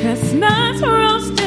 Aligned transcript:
Chestnuts 0.00 0.80
roasting 0.80 1.37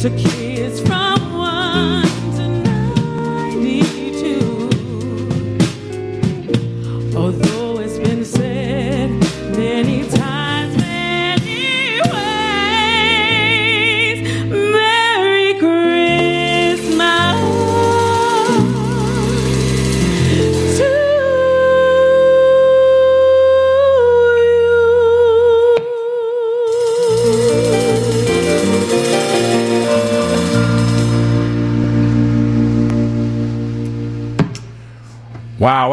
to 0.00 0.08
kids 0.08 0.39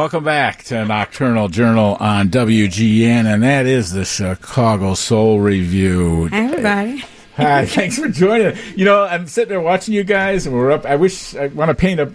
welcome 0.07 0.23
back 0.23 0.63
to 0.63 0.85
Nocturnal 0.85 1.49
Journal 1.49 1.97
on 1.99 2.29
WGN, 2.29 3.25
and 3.25 3.43
that 3.43 3.65
is 3.65 3.91
the 3.91 4.05
Chicago 4.05 4.93
Soul 4.93 5.41
Revue. 5.41 6.29
Hi, 6.29 6.45
everybody. 6.45 7.03
Hi, 7.35 7.65
thanks 7.65 7.99
for 7.99 8.07
joining. 8.07 8.57
You 8.77 8.85
know, 8.85 9.03
I'm 9.03 9.27
sitting 9.27 9.49
there 9.49 9.59
watching 9.59 9.93
you 9.93 10.05
guys, 10.05 10.45
and 10.45 10.55
we're 10.55 10.71
up. 10.71 10.85
I 10.85 10.95
wish 10.95 11.35
I 11.35 11.47
want 11.47 11.67
to 11.67 11.75
paint 11.75 11.99
a. 11.99 12.13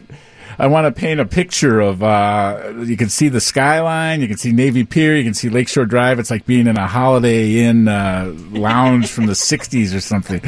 I 0.59 0.67
want 0.67 0.93
to 0.93 1.01
paint 1.01 1.21
a 1.21 1.25
picture 1.25 1.81
of. 1.81 2.03
Uh, 2.03 2.73
you 2.79 2.97
can 2.97 3.09
see 3.09 3.29
the 3.29 3.41
skyline. 3.41 4.21
You 4.21 4.29
can 4.29 4.37
see 4.37 4.53
Navy 4.53 4.85
Pier. 4.85 5.17
You 5.17 5.25
can 5.25 5.35
see 5.35 5.49
Lakeshore 5.49 5.87
Drive. 5.87 6.19
It's 6.19 6.31
like 6.31 6.47
being 6.47 6.67
in 6.67 6.77
a 6.77 6.87
Holiday 6.87 7.61
Inn 7.61 7.89
uh, 7.89 8.33
lounge 8.51 9.11
from 9.11 9.27
the 9.27 9.33
'60s 9.33 9.95
or 9.97 10.01
something. 10.01 10.43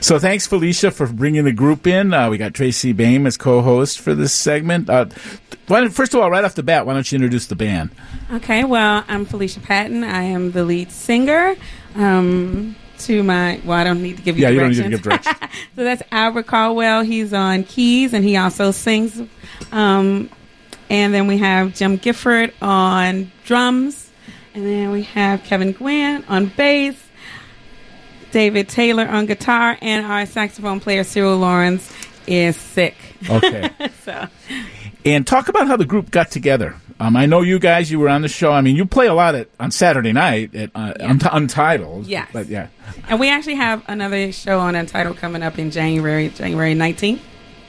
So, 0.00 0.18
thanks, 0.18 0.46
Felicia, 0.46 0.90
for 0.90 1.06
bringing 1.06 1.44
the 1.44 1.52
group 1.52 1.86
in. 1.86 2.12
Uh, 2.12 2.30
we 2.30 2.38
got 2.38 2.54
Tracy 2.54 2.92
Baim 2.92 3.26
as 3.26 3.36
co-host 3.36 4.00
for 4.00 4.14
this 4.14 4.32
segment. 4.32 4.88
Uh, 4.88 5.06
why 5.68 5.88
first 5.88 6.14
of 6.14 6.20
all, 6.20 6.30
right 6.30 6.44
off 6.44 6.54
the 6.54 6.62
bat, 6.62 6.86
why 6.86 6.94
don't 6.94 7.10
you 7.10 7.16
introduce 7.16 7.46
the 7.46 7.56
band? 7.56 7.90
Okay, 8.32 8.64
well, 8.64 9.04
I'm 9.08 9.24
Felicia 9.24 9.60
Patton. 9.60 10.04
I 10.04 10.22
am 10.22 10.52
the 10.52 10.64
lead 10.64 10.92
singer. 10.92 11.56
Um, 11.96 12.76
to 12.98 13.22
my, 13.22 13.60
well, 13.64 13.78
I 13.78 13.84
don't 13.84 14.02
need 14.02 14.16
to 14.16 14.22
give 14.22 14.38
you 14.38 14.44
Yeah, 14.44 14.50
you 14.50 14.60
don't 14.60 14.70
need 14.70 14.82
to 14.82 14.88
give 14.88 15.02
directions. 15.02 15.36
so 15.76 15.84
that's 15.84 16.02
Albert 16.12 16.46
Caldwell. 16.46 17.02
He's 17.02 17.32
on 17.32 17.64
keys 17.64 18.12
and 18.12 18.24
he 18.24 18.36
also 18.36 18.70
sings. 18.70 19.20
Um, 19.76 20.30
and 20.88 21.12
then 21.12 21.26
we 21.26 21.38
have 21.38 21.74
Jim 21.74 21.96
Gifford 21.96 22.54
on 22.62 23.30
drums. 23.44 24.10
And 24.54 24.66
then 24.66 24.90
we 24.90 25.02
have 25.02 25.44
Kevin 25.44 25.72
Gwynn 25.72 26.24
on 26.28 26.46
bass. 26.46 27.02
David 28.32 28.68
Taylor 28.68 29.06
on 29.06 29.26
guitar. 29.26 29.76
And 29.82 30.06
our 30.06 30.24
saxophone 30.24 30.80
player, 30.80 31.04
Cyril 31.04 31.36
Lawrence, 31.36 31.92
is 32.26 32.56
sick. 32.56 32.94
Okay. 33.28 33.70
so, 34.04 34.26
and 35.04 35.26
talk 35.26 35.48
about 35.48 35.66
how 35.66 35.76
the 35.76 35.84
group 35.84 36.10
got 36.10 36.30
together. 36.30 36.76
Um, 36.98 37.14
I 37.14 37.26
know 37.26 37.42
you 37.42 37.58
guys. 37.58 37.90
You 37.90 38.00
were 38.00 38.08
on 38.08 38.22
the 38.22 38.28
show. 38.28 38.52
I 38.52 38.62
mean, 38.62 38.76
you 38.76 38.86
play 38.86 39.06
a 39.06 39.14
lot 39.14 39.34
at 39.34 39.48
on 39.60 39.70
Saturday 39.70 40.12
night 40.12 40.54
at 40.54 40.70
uh, 40.74 40.94
Unt- 41.00 41.28
Untitled. 41.30 42.06
Yes. 42.06 42.30
but 42.32 42.46
yeah. 42.46 42.68
and 43.08 43.20
we 43.20 43.28
actually 43.28 43.56
have 43.56 43.82
another 43.88 44.32
show 44.32 44.58
on 44.58 44.74
Untitled 44.74 45.18
coming 45.18 45.42
up 45.42 45.58
in 45.58 45.70
January, 45.70 46.30
January 46.30 46.74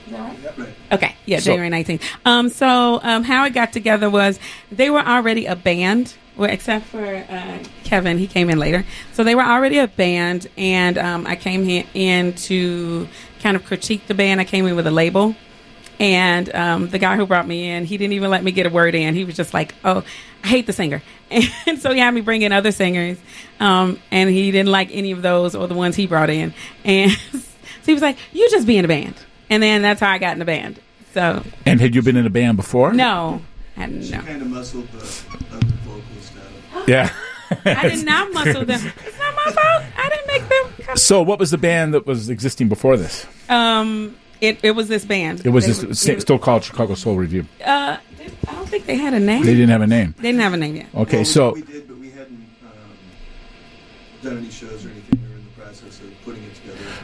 19th. 0.08 0.68
Okay, 0.92 1.14
yeah, 1.26 1.38
So- 1.38 1.52
January 1.56 1.70
19th. 1.70 2.02
Um, 2.24 2.48
so 2.48 3.00
um, 3.02 3.22
how 3.24 3.44
it 3.44 3.54
got 3.54 3.72
together 3.72 4.08
was 4.10 4.38
they 4.70 4.90
were 4.90 5.00
already 5.00 5.46
a 5.46 5.56
band, 5.56 6.14
well, 6.36 6.50
except 6.50 6.86
for 6.86 7.04
uh, 7.04 7.58
Kevin, 7.84 8.18
he 8.18 8.26
came 8.26 8.48
in 8.50 8.58
later. 8.58 8.84
So 9.12 9.24
they 9.24 9.34
were 9.34 9.42
already 9.42 9.78
a 9.78 9.88
band, 9.88 10.46
and 10.56 10.96
um, 10.98 11.26
I 11.26 11.36
came 11.36 11.68
in 11.94 12.34
to 12.34 13.08
kind 13.42 13.56
of 13.56 13.64
critique 13.64 14.06
the 14.06 14.14
band. 14.14 14.40
I 14.40 14.44
came 14.44 14.66
in 14.66 14.76
with 14.76 14.86
a 14.86 14.90
label. 14.92 15.34
And 16.00 16.54
um, 16.54 16.88
the 16.90 17.00
guy 17.00 17.16
who 17.16 17.26
brought 17.26 17.48
me 17.48 17.68
in, 17.70 17.84
he 17.84 17.96
didn't 17.96 18.12
even 18.12 18.30
let 18.30 18.44
me 18.44 18.52
get 18.52 18.66
a 18.66 18.70
word 18.70 18.94
in. 18.94 19.16
He 19.16 19.24
was 19.24 19.34
just 19.34 19.52
like, 19.52 19.74
"Oh, 19.84 20.04
I 20.44 20.46
hate 20.46 20.68
the 20.68 20.72
singer," 20.72 21.02
and 21.30 21.80
so 21.80 21.92
he 21.92 21.98
had 21.98 22.14
me 22.14 22.20
bring 22.20 22.42
in 22.42 22.52
other 22.52 22.70
singers, 22.70 23.18
um, 23.58 23.98
and 24.12 24.30
he 24.30 24.52
didn't 24.52 24.70
like 24.70 24.90
any 24.92 25.10
of 25.10 25.22
those 25.22 25.56
or 25.56 25.66
the 25.66 25.74
ones 25.74 25.96
he 25.96 26.06
brought 26.06 26.30
in. 26.30 26.54
And 26.84 27.10
so 27.32 27.40
he 27.84 27.94
was 27.94 28.02
like, 28.02 28.16
"You 28.32 28.48
just 28.48 28.64
be 28.64 28.76
in 28.78 28.84
a 28.84 28.88
band," 28.88 29.16
and 29.50 29.62
then 29.62 29.82
that's 29.82 30.00
how 30.00 30.10
I 30.10 30.18
got 30.18 30.32
in 30.32 30.38
the 30.38 30.44
band. 30.44 30.80
So 31.14 31.42
And 31.66 31.80
had 31.80 31.94
you 31.94 32.02
been 32.02 32.16
in 32.16 32.26
a 32.26 32.30
band 32.30 32.56
before? 32.56 32.92
no, 32.92 33.40
I, 33.76 33.86
She 34.00 34.10
no, 34.10 34.20
kind 34.20 34.42
of 34.42 34.48
muscled 34.48 34.88
the, 34.92 34.98
the 34.98 35.66
vocals 35.84 36.30
down. 36.30 36.84
Yeah. 36.88 37.10
I 37.64 37.88
did 37.88 38.04
not 38.04 38.32
muscle 38.34 38.64
them. 38.66 38.80
It's 39.06 39.18
not 39.18 39.34
my 39.34 39.52
fault. 39.52 39.84
I 39.96 40.08
didn't 40.10 40.26
make 40.26 40.48
them. 40.48 40.84
Come. 40.86 40.96
So, 40.98 41.22
what 41.22 41.38
was 41.38 41.50
the 41.50 41.56
band 41.56 41.94
that 41.94 42.06
was 42.06 42.28
existing 42.28 42.68
before 42.68 42.98
this? 42.98 43.26
Um, 43.48 44.16
It, 44.42 44.58
it 44.62 44.72
was 44.72 44.88
this 44.88 45.04
band. 45.06 45.46
It 45.46 45.48
was 45.48 45.64
They 45.64 45.72
this, 45.72 45.82
were- 45.84 45.94
sta- 45.94 46.20
still 46.20 46.38
called 46.38 46.62
Chicago 46.64 46.94
Soul 46.94 47.16
Revue. 47.16 47.44
Uh, 47.64 47.96
I 48.46 48.52
don't 48.52 48.68
think 48.68 48.84
they 48.84 48.96
had 48.96 49.14
a 49.14 49.18
name. 49.18 49.44
They 49.46 49.54
didn't 49.54 49.70
have 49.70 49.80
a 49.80 49.86
name. 49.86 50.14
They 50.18 50.24
didn't 50.28 50.42
have 50.42 50.52
a 50.52 50.56
name 50.58 50.76
yet. 50.76 50.86
Okay, 50.94 51.16
Well, 51.18 51.24
so 51.24 51.52
we 51.54 51.62
did, 51.62 51.88
but 51.88 51.96
we 51.96 52.10
hadn't 52.10 52.46
um, 52.62 52.70
done 54.22 54.38
any 54.38 54.50
shows 54.50 54.84
or 54.84 54.90
anything. 54.90 54.97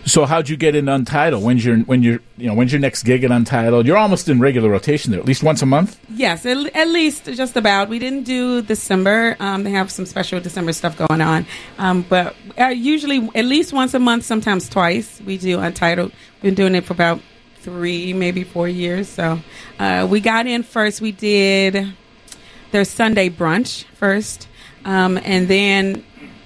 So 0.06 0.27
how'd 0.27 0.49
you 0.49 0.56
get 0.56 0.75
in 0.75 0.89
Untitled? 0.89 1.43
When's 1.43 1.65
your 1.65 1.79
when 1.79 2.03
you're 2.03 2.21
you 2.37 2.47
know 2.47 2.55
when's 2.55 2.73
your 2.73 2.81
next 2.81 3.03
gig 3.05 3.25
at 3.25 3.31
Untitled? 3.31 3.87
You're 3.87 3.97
almost 3.97 4.29
in 4.29 4.41
regular 4.41 4.69
rotation 4.69 5.11
there, 5.11 5.21
at 5.21 5.27
least 5.27 5.43
once 5.43 5.62
a 5.62 5.67
month. 5.67 5.99
Yes, 6.11 6.45
at, 6.47 6.56
at 6.75 6.89
least 6.89 7.25
just 7.27 7.56
about. 7.56 7.89
We 7.89 7.99
didn't 7.99 8.25
do 8.25 8.62
December. 8.62 9.37
Um, 9.41 9.65
they 9.65 9.71
have 9.71 9.91
some 9.91 10.06
special 10.06 10.41
December 10.41 10.73
stuff 10.73 10.97
going 10.97 11.21
on. 11.21 11.47
Um, 11.79 12.03
but 12.09 12.37
uh, 12.59 12.67
usually 12.67 13.29
at 13.35 13.45
least 13.45 13.73
once 13.73 13.95
a 13.95 13.99
month, 13.99 14.25
sometimes 14.25 14.69
twice. 14.69 15.21
We 15.21 15.39
do 15.39 15.61
Untitled. 15.61 16.12
We've 16.37 16.43
been 16.43 16.55
doing 16.55 16.75
it 16.75 16.85
for 16.85 16.93
about 16.93 17.21
three, 17.61 18.12
maybe 18.12 18.45
four 18.45 18.69
years. 18.69 19.09
So 19.09 19.41
uh, 19.79 20.07
we 20.11 20.21
got 20.21 20.47
in 20.47 20.62
first. 20.62 21.00
We 21.00 21.12
did 21.12 21.95
their 22.73 22.85
Sunday 22.85 23.31
brunch 23.31 23.85
first, 23.95 24.49
um, 24.85 25.19
and 25.25 25.49
then 25.49 26.05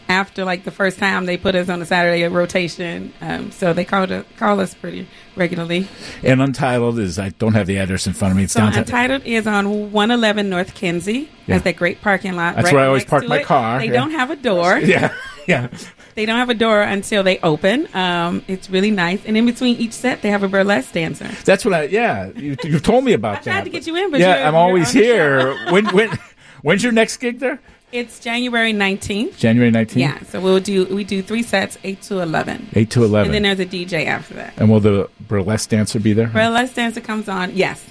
after 0.08 0.44
like 0.44 0.64
the 0.64 0.70
first 0.70 0.98
time 0.98 1.26
they 1.26 1.36
put 1.36 1.54
us 1.54 1.68
on 1.68 1.82
a 1.82 1.86
Saturday 1.86 2.24
rotation. 2.28 3.12
Um, 3.20 3.50
so 3.50 3.72
they 3.72 3.84
called 3.84 4.10
us, 4.10 4.24
call 4.36 4.58
us 4.60 4.74
pretty 4.74 5.06
regularly. 5.36 5.86
And 6.22 6.40
Untitled 6.40 6.98
is 6.98 7.18
I 7.18 7.28
don't 7.30 7.52
have 7.54 7.66
the 7.66 7.78
address 7.78 8.06
in 8.06 8.14
front 8.14 8.32
of 8.32 8.38
me. 8.38 8.44
It's 8.44 8.52
So 8.54 8.60
downtown. 8.60 8.80
Untitled 8.84 9.22
is 9.24 9.46
on 9.46 9.92
111 9.92 10.48
North 10.48 10.74
Kinzie. 10.74 11.28
Yeah. 11.46 11.54
Has 11.54 11.62
that 11.62 11.76
great 11.76 12.00
parking 12.00 12.36
lot. 12.36 12.54
That's 12.56 12.66
right 12.66 12.74
where 12.74 12.84
I 12.84 12.86
always 12.86 13.04
park 13.04 13.26
my 13.28 13.40
it. 13.40 13.44
car, 13.46 13.78
They 13.78 13.86
yeah. 13.86 13.92
don't 13.92 14.10
have 14.12 14.30
a 14.30 14.36
door. 14.36 14.78
Yeah, 14.88 15.14
yeah. 15.46 15.68
They 16.14 16.26
don't 16.26 16.36
have 16.38 16.50
a 16.50 16.54
door 16.54 16.82
until 16.82 17.22
they 17.22 17.38
open. 17.40 17.88
Um, 17.94 18.42
it's 18.48 18.68
really 18.68 18.90
nice. 18.90 19.24
And 19.24 19.36
in 19.36 19.46
between 19.46 19.76
each 19.76 19.92
set, 19.92 20.20
they 20.20 20.30
have 20.30 20.42
a 20.42 20.48
burlesque 20.48 20.92
dancer. 20.92 21.28
That's 21.44 21.64
what 21.64 21.72
I. 21.74 21.82
Yeah, 21.84 22.30
you, 22.34 22.56
you 22.64 22.80
told 22.80 23.04
me 23.04 23.12
about 23.12 23.32
I 23.38 23.40
that. 23.40 23.44
tried 23.44 23.64
to 23.64 23.70
get 23.70 23.86
you 23.86 23.94
in, 23.96 24.10
but 24.10 24.20
yeah, 24.20 24.34
you're- 24.34 24.44
I'm 24.48 24.54
always 24.54 24.90
here. 24.90 25.54
when 25.72 25.86
when 25.94 26.10
when's 26.62 26.82
your 26.82 26.92
next 26.92 27.16
gig 27.18 27.38
there? 27.38 27.60
It's 27.90 28.20
January 28.20 28.72
19th. 28.74 29.38
January 29.38 29.70
19th. 29.72 29.96
Yeah, 29.96 30.22
so 30.24 30.40
we'll 30.40 30.60
do 30.60 30.84
we 30.94 31.04
do 31.04 31.22
three 31.22 31.42
sets, 31.42 31.78
eight 31.84 32.02
to 32.02 32.20
11. 32.20 32.68
8 32.74 32.90
to 32.90 33.04
eleven. 33.04 33.34
and 33.34 33.46
then 33.46 33.56
there's 33.56 33.66
a 33.66 33.70
DJ 33.70 34.04
after 34.06 34.34
that. 34.34 34.52
And 34.58 34.70
will 34.70 34.80
the 34.80 35.08
burlesque 35.20 35.70
dancer 35.70 35.98
be 35.98 36.12
there? 36.12 36.26
Burlesque 36.28 36.74
dancer 36.74 37.00
comes 37.00 37.28
on, 37.30 37.56
yes, 37.56 37.84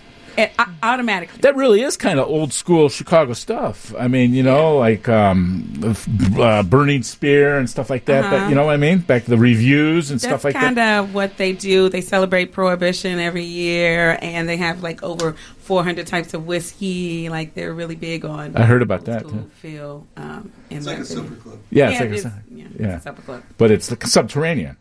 automatically. 0.84 1.40
that 1.42 1.56
really 1.56 1.82
is 1.82 1.98
kind 1.98 2.20
of 2.20 2.28
old 2.28 2.54
school 2.54 2.90
Chicago 2.90 3.34
stuff. 3.34 3.94
I 3.98 4.08
mean, 4.08 4.34
you 4.34 4.44
know, 4.44 4.78
like 4.78 5.08
um, 5.10 5.96
uh, 6.40 6.64
Burning 6.64 7.04
Spear 7.04 7.58
and 7.58 7.70
stuff 7.70 7.90
like 7.90 8.06
that. 8.06 8.30
But 8.30 8.34
Uh-huh. 8.38 8.50
you 8.50 8.56
know 8.56 8.66
what 8.66 8.74
I 8.74 8.78
mean? 8.78 9.00
Back 9.00 9.24
the 9.26 9.38
reviews 9.38 10.12
and 10.12 10.20
That's 10.20 10.30
stuff 10.30 10.44
like 10.44 10.54
that. 10.54 10.62
kind 10.76 10.80
of 10.80 11.14
what 11.14 11.38
they 11.38 11.54
do. 11.54 11.90
They 11.90 12.02
celebrate 12.02 12.52
Prohibition 12.52 13.20
every 13.20 13.46
year, 13.46 14.18
and 14.22 14.48
they 14.48 14.58
have 14.58 14.84
like 14.84 15.02
over 15.04 15.36
400 15.60 16.08
types 16.08 16.34
of 16.34 16.46
whiskey. 16.46 17.30
Like 17.30 17.54
they're 17.56 17.74
really 17.74 17.96
big 17.96 18.26
on. 18.26 18.56
I 18.56 18.64
heard 18.64 18.82
about 18.82 19.06
that, 19.06 19.22
school 19.22 19.32
too. 19.32 19.50
Feel 19.62 20.08
um, 20.18 20.52
in 20.70 20.78
It's 20.78 20.86
like 20.88 20.98
a 20.98 21.00
that 21.02 21.06
supper 21.08 21.36
club. 21.36 21.60
Yeah, 21.72 21.90
yeah, 21.90 21.92
it's 21.92 22.00
like 22.02 22.10
it 22.10 22.12
a 22.12 22.16
is, 22.16 22.26
yeah, 22.52 22.66
yeah. 22.80 22.96
it's 22.96 23.02
a 23.06 23.10
supper 23.10 23.22
club. 23.24 23.44
but 23.58 23.72
it's 23.72 23.90
like 23.90 24.06
subterranean. 24.06 24.78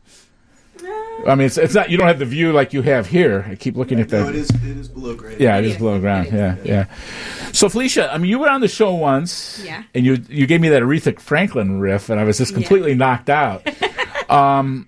I 1.26 1.34
mean, 1.34 1.46
it's, 1.46 1.56
it's 1.58 1.74
not. 1.74 1.90
You 1.90 1.96
don't 1.96 2.06
have 2.08 2.18
the 2.18 2.24
view 2.24 2.52
like 2.52 2.72
you 2.72 2.82
have 2.82 3.06
here. 3.06 3.46
I 3.50 3.54
keep 3.56 3.76
looking 3.76 3.98
at 4.00 4.08
that. 4.10 4.22
No, 4.24 4.28
it 4.28 4.34
is. 4.36 4.50
It 4.50 4.62
is 4.64 4.88
below 4.88 5.14
grade. 5.14 5.40
Yeah, 5.40 5.56
it 5.56 5.60
It 5.60 5.66
is 5.66 5.72
is. 5.72 5.78
below 5.78 5.98
ground. 5.98 6.28
Yeah, 6.32 6.56
yeah. 6.64 6.86
So 7.52 7.68
Felicia, 7.68 8.12
I 8.12 8.18
mean, 8.18 8.30
you 8.30 8.38
were 8.38 8.48
on 8.50 8.60
the 8.60 8.68
show 8.68 8.94
once, 8.94 9.60
Yeah. 9.64 9.82
and 9.94 10.04
you 10.04 10.18
you 10.28 10.46
gave 10.46 10.60
me 10.60 10.68
that 10.68 10.82
Aretha 10.82 11.18
Franklin 11.18 11.80
riff, 11.80 12.10
and 12.10 12.20
I 12.20 12.24
was 12.24 12.38
just 12.38 12.52
Yeah. 12.52 12.58
completely 12.58 12.94
knocked 12.94 13.30
out. 13.30 13.66
um, 14.30 14.86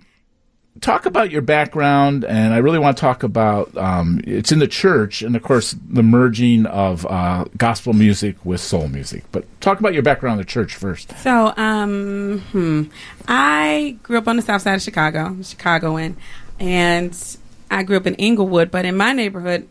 talk 0.81 1.07
about 1.07 1.31
your 1.31 1.43
background, 1.43 2.25
and 2.25 2.55
I 2.55 2.59
really 2.59 2.79
want 2.79 2.97
to 2.97 3.01
talk 3.01 3.23
about 3.23 3.77
um, 3.77 4.21
it's 4.25 4.53
in 4.53 4.59
the 4.59 4.69
church, 4.69 5.23
and 5.23 5.37
of 5.37 5.43
course 5.43 5.75
the 5.89 6.03
merging 6.03 6.67
of 6.67 7.07
uh, 7.07 7.45
gospel 7.57 7.93
music 7.93 8.37
with 8.45 8.61
soul 8.61 8.89
music. 8.89 9.25
But 9.33 9.45
talk 9.61 9.81
about 9.81 9.95
your 9.95 10.03
background 10.03 10.41
in 10.41 10.47
the 10.47 10.51
church 10.51 10.75
first. 10.75 11.17
So, 11.19 11.53
um, 11.57 12.41
hmm. 12.53 12.83
I 13.27 13.99
grew 14.03 14.19
up 14.19 14.29
on 14.29 14.37
the 14.37 14.43
south 14.43 14.63
side 14.63 14.75
of 14.75 14.83
Chicago, 14.83 15.37
Chicagoan, 15.43 16.17
and 16.59 17.37
I 17.71 17.83
grew 17.83 17.97
up 17.97 18.07
in 18.07 18.15
Englewood, 18.17 18.71
but 18.71 18.85
in 18.85 18.97
my 18.97 19.13
neighborhood, 19.13 19.69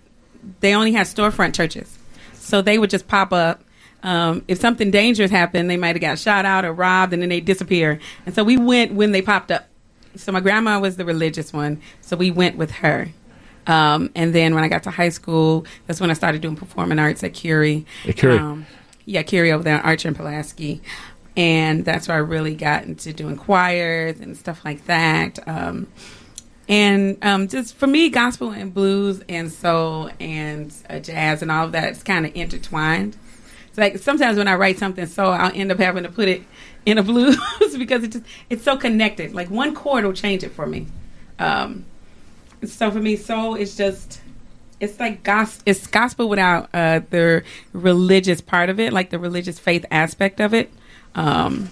they 0.60 0.74
only 0.74 0.94
had 0.94 1.08
storefront 1.08 1.54
churches. 1.54 1.98
So 2.34 2.62
they 2.62 2.78
would 2.78 2.90
just 2.90 3.08
pop 3.08 3.34
up. 3.34 3.64
Um, 4.04 4.46
if 4.48 4.60
something 4.60 4.92
dangerous 4.92 5.32
happened, 5.32 5.70
they 5.70 5.76
might 5.76 5.96
have 5.96 6.02
got 6.02 6.20
shot 6.20 6.46
out 6.46 6.64
or 6.64 6.72
robbed, 6.72 7.14
and 7.14 7.22
then 7.22 7.30
they 7.30 7.42
disappear. 7.42 8.00
And 8.26 8.34
so 8.34 8.44
we 8.44 8.58
went 8.58 8.94
when 8.94 9.12
they 9.12 9.22
popped 9.22 9.52
up. 9.52 9.68
So 10.18 10.32
my 10.32 10.40
grandma 10.40 10.80
was 10.80 10.98
the 10.98 11.06
religious 11.06 11.54
one, 11.54 11.82
so 12.02 12.16
we 12.16 12.32
went 12.32 12.58
with 12.58 12.72
her. 12.72 13.10
Um, 13.68 14.12
and 14.16 14.34
then 14.34 14.56
when 14.56 14.64
I 14.64 14.70
got 14.70 14.84
to 14.84 14.92
high 14.92 15.10
school, 15.10 15.66
that's 15.86 16.00
when 16.00 16.10
I 16.10 16.14
started 16.14 16.42
doing 16.42 16.56
performing 16.56 17.00
arts 17.00 17.24
at 17.24 17.34
Curie. 17.34 17.86
At 18.08 18.16
Curie. 18.16 18.38
Um, 18.38 18.66
yeah, 19.06 19.24
Curie 19.24 19.52
over 19.52 19.64
there, 19.64 19.80
Archer 19.80 20.08
and 20.08 20.18
Pulaski. 20.18 20.82
And 21.36 21.86
that's 21.86 22.08
where 22.08 22.18
I 22.18 22.22
really 22.22 22.56
got 22.56 22.86
into 22.86 23.14
doing 23.14 23.38
choirs 23.38 24.20
and 24.20 24.36
stuff 24.36 24.66
like 24.66 24.86
that. 24.86 25.40
Um, 25.48 25.88
and 26.68 27.18
um, 27.22 27.48
just 27.48 27.76
for 27.76 27.88
me, 27.88 28.10
gospel 28.10 28.52
and 28.52 28.74
blues 28.74 29.22
and 29.30 29.52
soul 29.52 30.10
and 30.20 30.74
uh, 30.90 31.00
jazz 31.00 31.42
and 31.42 31.52
all 31.52 31.66
of 31.66 31.72
that 31.74 31.92
is 31.92 32.04
kind 32.04 32.26
of 32.26 32.36
intertwined. 32.36 33.16
It's 33.70 33.78
like 33.78 34.00
sometimes 34.00 34.38
when 34.38 34.48
I 34.48 34.56
write 34.56 34.78
something 34.78 35.06
soul, 35.06 35.32
I'll 35.32 35.52
end 35.54 35.72
up 35.72 35.78
having 35.78 36.04
to 36.04 36.10
put 36.10 36.28
it 36.28 36.44
in 36.88 36.98
a 36.98 37.04
blues 37.04 37.38
because 37.78 38.04
it 38.04 38.12
just 38.14 38.26
it's 38.50 38.64
so 38.64 38.78
connected. 38.78 39.34
Like 39.34 39.50
one 39.50 39.76
chord 39.76 40.06
will 40.06 40.14
change 40.14 40.42
it 40.44 40.54
for 40.54 40.66
me. 40.66 40.88
Um, 41.38 41.86
so 42.66 42.90
for 42.90 43.00
me, 43.00 43.18
soul 43.18 43.56
is 43.56 43.76
just 43.76 44.22
it's 44.80 44.98
like 45.00 45.22
gospel. 45.24 45.64
It's 45.66 45.86
gospel 45.86 46.30
without 46.30 46.70
uh, 46.74 47.02
the 47.10 47.44
religious 47.74 48.40
part 48.42 48.70
of 48.70 48.80
it, 48.80 48.94
like 48.94 49.10
the 49.10 49.20
religious 49.20 49.60
faith 49.60 49.86
aspect 49.92 50.40
of 50.40 50.54
it. 50.54 50.72
Um, 51.14 51.70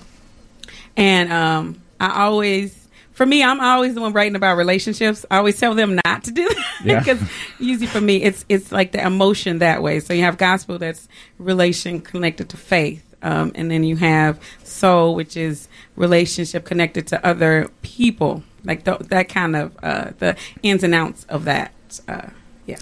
and 0.97 1.31
um, 1.31 1.81
I 1.99 2.23
always, 2.23 2.87
for 3.11 3.25
me, 3.25 3.43
I'm 3.43 3.61
always 3.61 3.95
the 3.95 4.01
one 4.01 4.11
writing 4.11 4.35
about 4.35 4.57
relationships. 4.57 5.25
I 5.31 5.37
always 5.37 5.57
tell 5.59 5.75
them 5.75 5.99
not 6.03 6.23
to 6.25 6.31
do 6.31 6.47
that 6.47 6.65
Yeah. 6.83 6.99
because 6.99 7.21
usually 7.57 7.87
for 7.87 8.01
me, 8.01 8.21
it's 8.21 8.43
it's 8.49 8.71
like 8.71 8.91
the 8.91 9.05
emotion 9.05 9.59
that 9.59 9.81
way. 9.81 10.01
So 10.01 10.13
you 10.13 10.23
have 10.23 10.37
gospel 10.37 10.77
that's 10.77 11.07
relation 11.37 12.01
connected 12.01 12.49
to 12.49 12.57
faith. 12.57 13.14
Um, 13.25 13.51
and 13.55 13.71
then 13.71 13.83
you 13.83 13.95
have 13.95 14.39
soul, 14.63 15.15
which 15.15 15.35
is 15.35 15.67
relationship 15.95 16.63
connected 16.63 17.07
to 17.07 17.25
other 17.25 17.69
people, 17.81 18.43
like 18.63 18.85
th- 18.85 18.99
that 18.99 19.29
kind 19.29 19.55
of 19.55 19.75
uh, 19.81 20.11
the 20.19 20.37
ins 20.61 20.83
and 20.83 20.93
outs 20.93 21.25
of 21.27 21.45
that. 21.45 21.73
Uh, 22.07 22.29
yeah. 22.67 22.77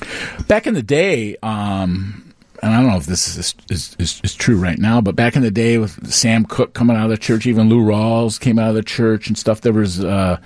back 0.47 0.67
in 0.67 0.73
the 0.73 0.83
day, 0.83 1.37
um, 1.43 2.33
and 2.61 2.73
I 2.73 2.81
don't 2.81 2.89
know 2.89 2.97
if 2.97 3.05
this 3.05 3.37
is, 3.37 3.55
is, 3.69 3.95
is, 3.99 4.21
is 4.21 4.35
true 4.35 4.57
right 4.57 4.77
now, 4.77 4.99
but 4.99 5.15
back 5.15 5.37
in 5.37 5.43
the 5.43 5.51
day 5.51 5.77
with 5.77 6.11
Sam 6.11 6.43
Cooke 6.43 6.73
coming 6.73 6.97
out 6.97 7.05
of 7.05 7.09
the 7.09 7.17
church, 7.17 7.45
even 7.45 7.69
Lou 7.69 7.81
Rawls 7.81 8.37
came 8.37 8.59
out 8.59 8.69
of 8.69 8.75
the 8.75 8.83
church 8.83 9.27
and 9.27 9.37
stuff, 9.37 9.61
there 9.61 9.71
was 9.71 10.03
uh, 10.03 10.39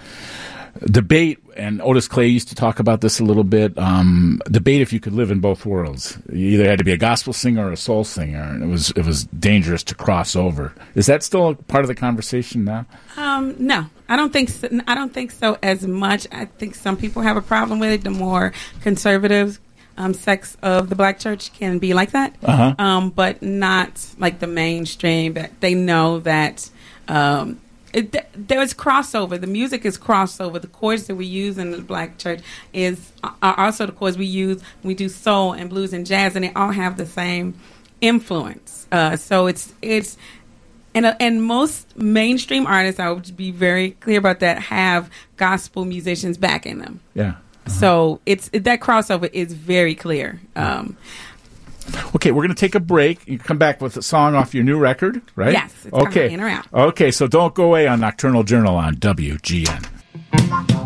debate, 0.85 1.39
and 1.57 1.81
Otis 1.81 2.07
Clay 2.07 2.27
used 2.27 2.47
to 2.49 2.55
talk 2.55 2.79
about 2.79 3.01
this 3.01 3.19
a 3.19 3.23
little 3.23 3.43
bit. 3.43 3.77
Um, 3.77 4.41
debate 4.49 4.81
if 4.81 4.93
you 4.93 4.99
could 4.99 5.13
live 5.13 5.31
in 5.31 5.39
both 5.39 5.65
worlds. 5.65 6.17
You 6.31 6.49
either 6.49 6.69
had 6.69 6.77
to 6.79 6.83
be 6.85 6.91
a 6.93 6.97
gospel 6.97 7.33
singer 7.33 7.67
or 7.67 7.71
a 7.71 7.77
soul 7.77 8.03
singer, 8.03 8.41
and 8.41 8.63
it 8.63 8.67
was 8.67 8.91
it 8.91 9.05
was 9.05 9.25
dangerous 9.25 9.83
to 9.83 9.95
cross 9.95 10.35
over. 10.35 10.73
Is 10.95 11.05
that 11.07 11.23
still 11.23 11.49
a 11.49 11.55
part 11.55 11.83
of 11.83 11.87
the 11.87 11.95
conversation 11.95 12.63
now? 12.63 12.85
Um, 13.17 13.55
no, 13.59 13.87
I 14.07 14.15
don't 14.15 14.31
think 14.31 14.49
so, 14.49 14.69
I 14.87 14.95
don't 14.95 15.13
think 15.13 15.31
so 15.31 15.57
as 15.63 15.85
much. 15.85 16.27
I 16.31 16.45
think 16.45 16.75
some 16.75 16.95
people 16.97 17.21
have 17.23 17.37
a 17.37 17.41
problem 17.41 17.79
with 17.79 17.91
it. 17.91 18.03
The 18.03 18.11
more 18.11 18.53
conservative 18.81 19.59
um, 19.97 20.13
sects 20.13 20.55
of 20.61 20.89
the 20.89 20.95
black 20.95 21.19
church 21.19 21.51
can 21.53 21.79
be 21.79 21.93
like 21.93 22.11
that, 22.11 22.35
Uh-huh. 22.43 22.75
um, 22.77 23.09
but 23.09 23.41
not 23.41 24.05
like 24.19 24.39
the 24.39 24.47
mainstream. 24.47 25.33
That 25.33 25.59
they 25.59 25.73
know 25.73 26.19
that 26.19 26.69
um, 27.07 27.59
it, 27.97 28.11
th- 28.11 28.25
there 28.35 28.61
is 28.61 28.73
crossover. 28.75 29.41
The 29.41 29.47
music 29.47 29.83
is 29.83 29.97
crossover. 29.97 30.61
The 30.61 30.67
chords 30.67 31.07
that 31.07 31.15
we 31.15 31.25
use 31.25 31.57
in 31.57 31.71
the 31.71 31.79
black 31.79 32.19
church 32.19 32.41
is 32.71 33.11
are 33.23 33.59
also 33.59 33.87
the 33.87 33.91
chords 33.91 34.17
we 34.17 34.25
use. 34.25 34.61
We 34.83 34.93
do 34.93 35.09
soul 35.09 35.53
and 35.53 35.67
blues 35.67 35.93
and 35.93 36.05
jazz, 36.05 36.35
and 36.35 36.45
they 36.45 36.53
all 36.53 36.71
have 36.71 36.97
the 36.97 37.07
same 37.07 37.55
influence. 37.99 38.85
Uh, 38.91 39.15
so 39.15 39.47
it's 39.47 39.73
it's 39.81 40.15
and 40.93 41.07
uh, 41.07 41.15
and 41.19 41.41
most 41.41 41.97
mainstream 41.97 42.67
artists, 42.67 42.99
I 42.99 43.09
would 43.09 43.35
be 43.35 43.49
very 43.49 43.91
clear 43.91 44.19
about 44.19 44.41
that, 44.41 44.59
have 44.59 45.09
gospel 45.35 45.83
musicians 45.83 46.37
backing 46.37 46.77
them. 46.77 46.99
Yeah. 47.15 47.37
So 47.67 48.21
it's 48.25 48.49
that 48.49 48.79
crossover 48.79 49.29
is 49.33 49.53
very 49.53 49.95
clear. 49.95 50.39
Um, 50.55 50.97
Okay, 52.15 52.31
we're 52.31 52.43
going 52.43 52.55
to 52.55 52.59
take 52.59 52.75
a 52.75 52.79
break. 52.79 53.27
You 53.27 53.37
come 53.39 53.57
back 53.57 53.81
with 53.81 53.97
a 53.97 54.01
song 54.01 54.35
off 54.35 54.53
your 54.53 54.63
new 54.63 54.77
record, 54.77 55.21
right? 55.35 55.53
Yes, 55.53 55.73
it's 55.85 55.93
okay. 55.93 56.33
in 56.33 56.41
or 56.41 56.47
out. 56.47 56.65
Okay, 56.73 57.11
so 57.11 57.27
don't 57.27 57.53
go 57.53 57.65
away 57.65 57.87
on 57.87 57.99
Nocturnal 57.99 58.43
Journal 58.43 58.75
on 58.75 58.95
WGN. 58.95 60.76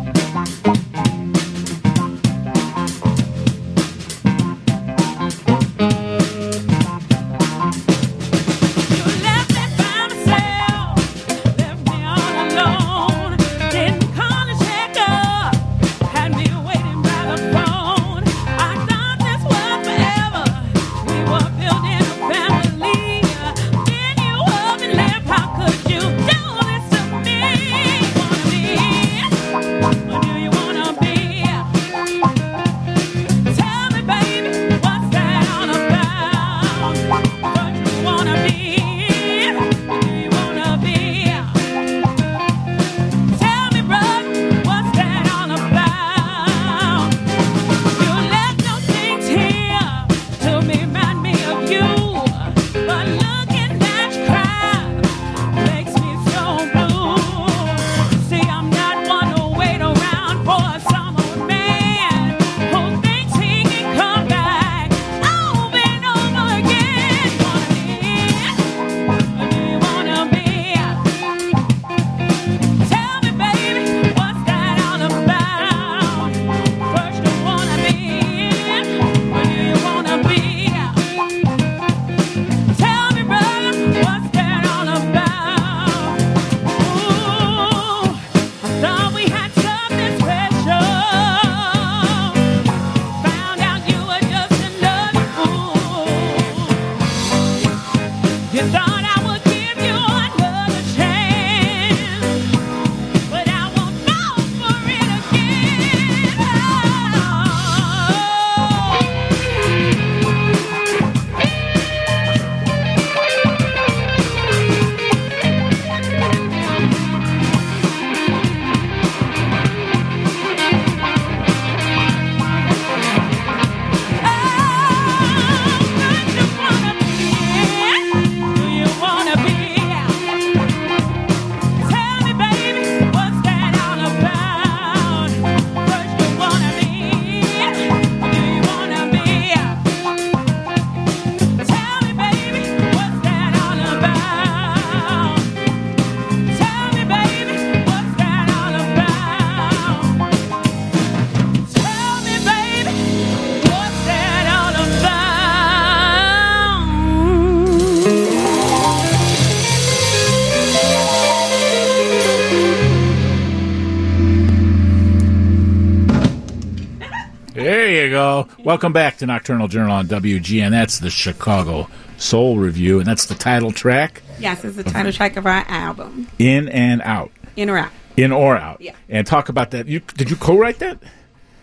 Go. 168.12 168.46
Welcome 168.58 168.92
back 168.92 169.16
to 169.16 169.26
Nocturnal 169.26 169.68
Journal 169.68 169.92
on 169.92 170.06
WGN. 170.06 170.70
That's 170.70 170.98
the 170.98 171.08
Chicago 171.08 171.88
Soul 172.18 172.58
Revue, 172.58 172.98
and 172.98 173.06
that's 173.06 173.24
the 173.24 173.34
title 173.34 173.72
track, 173.72 174.20
Yes, 174.38 174.62
it's 174.66 174.76
the 174.76 174.84
title 174.84 175.12
track 175.12 175.38
of 175.38 175.46
our 175.46 175.64
album, 175.66 176.28
In 176.38 176.68
and 176.68 177.00
Out. 177.00 177.30
In 177.56 177.70
or 177.70 177.78
Out. 177.78 177.90
In 178.18 178.30
or 178.30 178.54
Out. 178.58 178.82
Yeah. 178.82 178.94
And 179.08 179.26
talk 179.26 179.48
about 179.48 179.70
that. 179.70 179.88
You 179.88 180.00
Did 180.00 180.28
you 180.28 180.36
co 180.36 180.58
write 180.58 180.78
that? 180.80 180.98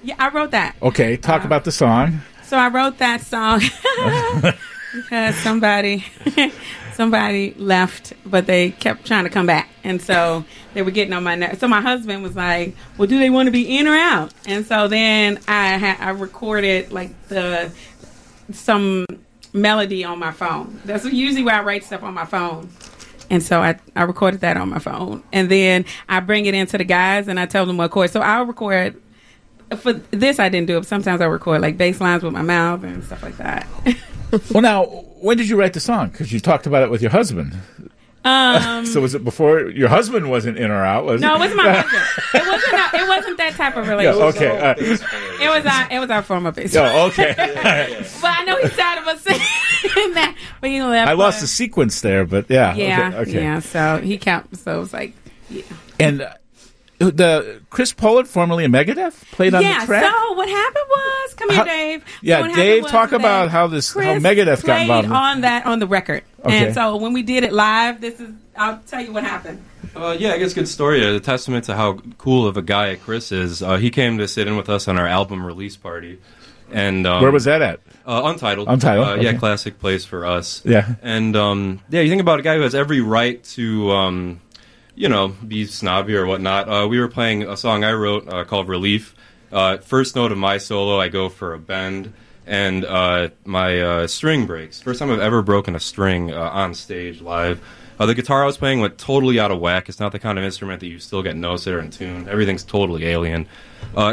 Yeah, 0.01 0.15
I 0.17 0.29
wrote 0.29 0.49
that. 0.49 0.75
Okay, 0.81 1.17
talk 1.17 1.37
uh-huh. 1.37 1.45
about 1.45 1.65
the 1.65 1.71
song. 1.71 2.21
So 2.45 2.57
I 2.57 2.69
wrote 2.69 2.97
that 2.97 3.21
song 3.21 3.61
because 4.91 5.35
somebody 5.35 6.03
somebody 6.99 7.53
left, 7.53 8.11
but 8.25 8.45
they 8.45 8.71
kept 8.71 9.05
trying 9.05 9.23
to 9.23 9.29
come 9.29 9.45
back, 9.45 9.69
and 9.85 10.01
so 10.01 10.43
they 10.73 10.81
were 10.81 10.91
getting 10.91 11.13
on 11.13 11.23
my 11.23 11.33
nerves. 11.33 11.59
So 11.59 11.67
my 11.69 11.79
husband 11.79 12.21
was 12.21 12.35
like, 12.35 12.75
"Well, 12.97 13.07
do 13.07 13.17
they 13.17 13.29
want 13.29 13.47
to 13.47 13.51
be 13.51 13.77
in 13.77 13.87
or 13.87 13.95
out?" 13.95 14.33
And 14.45 14.65
so 14.65 14.89
then 14.89 15.39
I 15.47 15.77
ha- 15.77 15.97
I 15.97 16.09
recorded 16.09 16.91
like 16.91 17.11
the 17.29 17.71
some 18.51 19.05
melody 19.53 20.03
on 20.03 20.19
my 20.19 20.33
phone. 20.33 20.81
That's 20.83 21.05
usually 21.05 21.41
where 21.41 21.55
I 21.55 21.63
write 21.63 21.85
stuff 21.85 22.03
on 22.03 22.13
my 22.13 22.25
phone. 22.25 22.69
And 23.29 23.41
so 23.41 23.61
I, 23.61 23.79
I 23.95 24.03
recorded 24.03 24.41
that 24.41 24.57
on 24.57 24.69
my 24.69 24.79
phone. 24.79 25.23
And 25.31 25.49
then 25.49 25.85
I 26.09 26.19
bring 26.19 26.47
it 26.47 26.53
into 26.53 26.77
the 26.77 26.83
guys 26.83 27.29
and 27.29 27.39
I 27.39 27.45
tell 27.45 27.65
them 27.65 27.77
what 27.77 27.91
chord. 27.91 28.09
So 28.09 28.19
I'll 28.19 28.45
record 28.45 29.01
for 29.77 29.93
this 29.93 30.37
I 30.37 30.49
didn't 30.49 30.67
do 30.67 30.77
it. 30.77 30.85
Sometimes 30.85 31.21
I 31.21 31.25
record 31.25 31.61
like 31.61 31.77
bass 31.77 32.01
lines 32.01 32.23
with 32.23 32.33
my 32.33 32.41
mouth 32.41 32.83
and 32.83 33.03
stuff 33.03 33.23
like 33.23 33.37
that. 33.37 33.67
Well, 34.51 34.61
now, 34.61 34.85
when 35.21 35.37
did 35.37 35.49
you 35.49 35.57
write 35.59 35.73
the 35.73 35.79
song? 35.79 36.09
Because 36.09 36.31
you 36.31 36.39
talked 36.39 36.65
about 36.67 36.83
it 36.83 36.91
with 36.91 37.01
your 37.01 37.11
husband. 37.11 37.57
um, 38.25 38.85
So 38.85 39.01
was 39.01 39.15
it 39.15 39.23
before 39.23 39.69
your 39.69 39.89
husband 39.89 40.29
wasn't 40.29 40.57
in 40.57 40.69
or 40.71 40.83
out? 40.85 41.05
Was 41.05 41.21
no, 41.21 41.33
it 41.33 41.35
it? 41.35 41.39
wasn't 41.39 41.57
my 41.63 41.71
husband. 41.73 42.03
It 42.33 42.47
wasn't. 42.47 42.73
A, 42.73 42.97
it 43.03 43.07
wasn't 43.07 43.37
that 43.37 43.53
type 43.53 43.75
of 43.77 43.85
Yeah, 43.85 43.91
relationship. 43.95 44.35
okay. 44.35 44.49
all 44.49 44.61
right. 44.63 44.79
It 45.41 45.49
was 45.49 45.65
our. 45.65 45.87
It 45.91 45.99
was 45.99 46.09
our 46.11 46.21
former 46.21 46.51
bass. 46.51 46.75
Oh, 46.75 47.07
okay. 47.07 47.33
But 47.37 48.25
I 48.25 48.43
know 48.45 48.57
he's 48.61 48.75
tired 48.75 48.99
of 49.01 49.07
us 49.07 49.21
saying 49.21 50.13
that. 50.13 50.35
But 50.61 50.69
he 50.69 50.81
left. 50.81 51.09
I 51.09 51.13
lost 51.13 51.35
us. 51.37 51.41
the 51.41 51.47
sequence 51.47 52.01
there, 52.01 52.25
but 52.25 52.49
yeah. 52.49 52.75
Yeah. 52.75 53.07
Okay. 53.07 53.17
okay. 53.17 53.41
Yeah. 53.41 53.59
So 53.59 53.97
he 53.97 54.17
kept. 54.17 54.55
So 54.57 54.77
it 54.77 54.79
was 54.79 54.93
like. 54.93 55.13
Yeah. 55.49 55.63
And 55.99 56.21
uh, 56.21 56.33
the 56.99 57.61
Chris 57.69 57.93
Poland, 57.93 58.27
formerly 58.27 58.65
of 58.65 58.71
Megadeth, 58.71 59.29
played 59.31 59.53
on 59.53 59.61
yeah. 59.61 59.79
the 59.81 59.85
track. 59.87 60.03
Yeah. 60.03 60.11
So 60.11 60.33
what 60.33 60.49
happened 60.49 60.85
was, 60.89 61.33
come 61.35 61.49
here, 61.49 61.57
How- 61.57 61.63
Dave. 61.63 62.03
Yeah, 62.21 62.47
So 62.47 62.55
Dave, 62.55 62.87
talk 62.87 63.11
about 63.13 63.49
how 63.49 63.67
this- 63.67 63.93
how 63.93 63.99
Megadeth 64.19 64.63
got 64.65 64.81
involved 64.81 65.05
in- 65.05 65.11
on 65.11 65.41
that 65.41 65.65
on 65.65 65.79
the 65.79 65.87
record. 65.87 66.23
Okay. 66.45 66.65
And 66.67 66.73
so 66.75 66.95
when 66.97 67.13
we 67.13 67.23
did 67.23 67.43
it 67.43 67.53
live, 67.53 68.01
this 68.01 68.19
is. 68.19 68.29
I'll 68.57 68.79
tell 68.87 69.01
you 69.01 69.13
what 69.13 69.23
happened. 69.23 69.61
Uh, 69.95 70.15
yeah, 70.19 70.33
I 70.33 70.37
guess 70.37 70.53
good 70.53 70.67
story. 70.67 71.03
A 71.03 71.19
testament 71.19 71.65
to 71.65 71.75
how 71.75 71.93
cool 72.17 72.45
of 72.45 72.57
a 72.57 72.61
guy 72.61 72.95
Chris 72.95 73.31
is. 73.31 73.63
Uh, 73.63 73.77
he 73.77 73.89
came 73.89 74.17
to 74.19 74.27
sit 74.27 74.47
in 74.47 74.55
with 74.57 74.69
us 74.69 74.87
on 74.87 74.97
our 74.99 75.07
album 75.07 75.45
release 75.45 75.75
party, 75.77 76.19
and 76.71 77.07
um, 77.07 77.21
Where 77.21 77.31
was 77.31 77.45
that 77.45 77.61
at? 77.61 77.79
Uh, 78.05 78.21
Untitled. 78.25 78.67
Untitled, 78.67 79.07
Uh, 79.07 79.13
Yeah, 79.21 79.33
classic 79.33 79.79
place 79.79 80.03
for 80.05 80.25
us. 80.25 80.61
Yeah. 80.65 80.95
And 81.01 81.35
um, 81.35 81.79
yeah, 81.89 82.01
you 82.01 82.09
think 82.09 82.21
about 82.21 82.39
a 82.39 82.43
guy 82.43 82.55
who 82.55 82.61
has 82.61 82.75
every 82.75 83.01
right 83.01 83.43
to, 83.55 83.91
um, 83.91 84.41
you 84.99 85.07
know, 85.07 85.29
be 85.29 85.65
snobby 85.65 86.13
or 86.13 86.25
whatnot. 86.25 86.67
Uh, 86.67 86.85
we 86.85 86.99
were 86.99 87.07
playing 87.07 87.43
a 87.43 87.55
song 87.55 87.85
I 87.85 87.93
wrote 87.93 88.27
uh, 88.27 88.43
called 88.43 88.67
Relief. 88.67 89.15
Uh, 89.49 89.77
first 89.77 90.13
note 90.13 90.33
of 90.33 90.37
my 90.37 90.57
solo, 90.57 90.99
I 90.99 91.07
go 91.07 91.29
for 91.29 91.53
a 91.53 91.57
bend, 91.57 92.11
and 92.45 92.83
uh, 92.83 93.29
my 93.45 93.79
uh, 93.79 94.07
string 94.07 94.45
breaks. 94.45 94.81
First 94.81 94.99
time 94.99 95.09
I've 95.09 95.21
ever 95.21 95.41
broken 95.41 95.73
a 95.73 95.79
string 95.79 96.33
on 96.33 96.73
stage 96.73 97.21
live. 97.21 97.61
The 97.97 98.13
guitar 98.13 98.43
I 98.43 98.45
was 98.45 98.57
playing 98.57 98.81
went 98.81 98.97
totally 98.97 99.39
out 99.39 99.51
of 99.51 99.61
whack. 99.61 99.87
It's 99.87 100.01
not 100.01 100.11
the 100.11 100.19
kind 100.19 100.37
of 100.37 100.43
instrument 100.43 100.81
that 100.81 100.87
you 100.87 100.99
still 100.99 101.23
get 101.23 101.37
notes 101.37 101.63
that 101.63 101.73
are 101.73 101.79
in 101.79 101.91
tune. 101.91 102.27
Everything's 102.27 102.63
totally 102.63 103.05
alien. 103.05 103.47